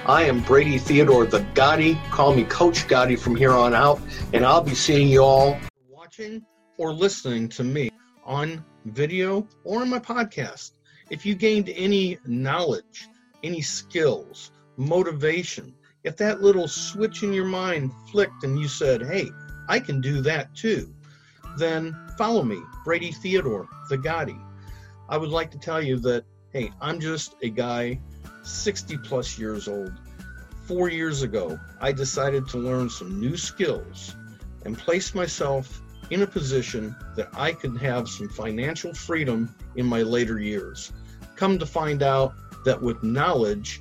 I 0.07 0.23
am 0.23 0.41
Brady 0.43 0.79
Theodore 0.79 1.27
the 1.27 1.41
Gotti. 1.53 2.03
Call 2.11 2.35
me 2.35 2.45
Coach 2.45 2.87
Gotti 2.87 3.19
from 3.19 3.37
here 3.37 3.53
on 3.53 3.75
out, 3.75 4.01
and 4.33 4.47
I'll 4.47 4.63
be 4.63 4.75
seeing 4.75 5.09
you 5.09 5.23
all 5.23 5.61
watching 5.91 6.43
or 6.79 6.93
listening 6.93 7.51
to 7.51 7.65
me 7.65 7.91
on 8.25 8.65
video 8.87 9.47
or 9.65 9.83
in 9.83 9.91
my 9.91 9.99
podcast. 9.99 10.73
If 11.11 11.27
you 11.27 11.35
gained 11.35 11.69
any 11.69 12.19
knowledge, 12.25 13.09
any 13.43 13.61
skills, 13.61 14.53
motivation, 14.79 15.75
if 16.05 16.17
that 16.17 16.43
little 16.43 16.69
switch 16.69 17.23
in 17.23 17.33
your 17.33 17.45
mind 17.45 17.93
flicked 18.11 18.45
and 18.45 18.59
you 18.59 18.69
said, 18.69 19.03
hey, 19.03 19.31
I 19.69 19.81
can 19.81 20.01
do 20.01 20.21
that 20.23 20.55
too, 20.55 20.93
then 21.57 21.97
follow 22.17 22.43
me, 22.43 22.61
Brady 22.85 23.13
Theodore, 23.13 23.69
the 23.89 23.99
Gotti. 23.99 24.41
I 25.09 25.17
would 25.17 25.31
like 25.31 25.51
to 25.53 25.59
tell 25.59 25.83
you 25.83 25.99
that, 26.01 26.25
hey, 26.53 26.71
I'm 26.81 27.01
just 27.01 27.37
a 27.43 27.51
guy 27.51 28.01
60 28.43 28.99
plus 28.99 29.39
years 29.39 29.69
old. 29.69 29.93
Four 30.67 30.89
years 30.89 31.23
ago, 31.23 31.59
I 31.81 31.93
decided 31.93 32.47
to 32.49 32.59
learn 32.59 32.91
some 32.91 33.19
new 33.21 33.37
skills 33.37 34.15
and 34.65 34.77
place 34.77 35.15
myself 35.15 35.81
in 36.11 36.23
a 36.23 36.27
position 36.27 36.95
that 37.17 37.29
I 37.35 37.53
could 37.53 37.77
have 37.79 38.09
some 38.09 38.29
financial 38.29 38.95
freedom 38.95 39.55
in 39.77 39.87
my 39.87 40.03
later 40.03 40.39
years. 40.39 40.93
Come 41.37 41.59
to 41.59 41.67
find 41.67 42.03
out 42.03 42.35
that 42.65 42.81
with 42.81 43.03
knowledge, 43.03 43.81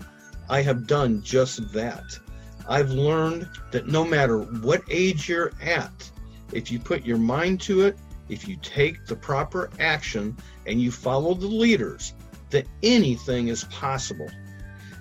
I 0.49 0.61
have 0.61 0.87
done 0.87 1.21
just 1.21 1.71
that. 1.73 2.19
I've 2.67 2.91
learned 2.91 3.47
that 3.71 3.87
no 3.87 4.03
matter 4.03 4.39
what 4.39 4.81
age 4.89 5.29
you're 5.29 5.53
at, 5.61 6.11
if 6.51 6.71
you 6.71 6.79
put 6.79 7.05
your 7.05 7.17
mind 7.17 7.61
to 7.61 7.81
it, 7.81 7.97
if 8.29 8.47
you 8.47 8.57
take 8.61 9.05
the 9.05 9.15
proper 9.15 9.69
action 9.79 10.35
and 10.65 10.81
you 10.81 10.91
follow 10.91 11.33
the 11.33 11.47
leaders, 11.47 12.13
that 12.49 12.67
anything 12.83 13.47
is 13.47 13.63
possible. 13.65 14.29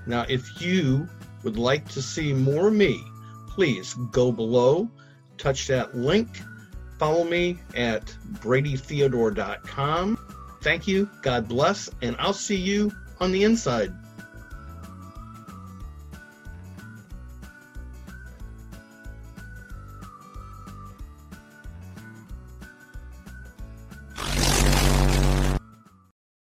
Now, 0.06 0.26
if 0.28 0.60
you 0.60 1.08
would 1.42 1.58
like 1.58 1.88
to 1.90 2.02
see 2.02 2.32
more 2.32 2.68
of 2.68 2.74
me, 2.74 3.02
please 3.48 3.94
go 4.12 4.30
below, 4.30 4.88
touch 5.38 5.66
that 5.68 5.96
link, 5.96 6.28
follow 6.98 7.24
me 7.24 7.58
at 7.74 8.06
bradytheodore.com. 8.34 10.18
Thank 10.62 10.88
you, 10.88 11.10
God 11.22 11.48
bless, 11.48 11.90
and 12.02 12.16
I'll 12.18 12.32
see 12.32 12.56
you 12.56 12.92
on 13.20 13.32
the 13.32 13.44
inside. 13.44 13.92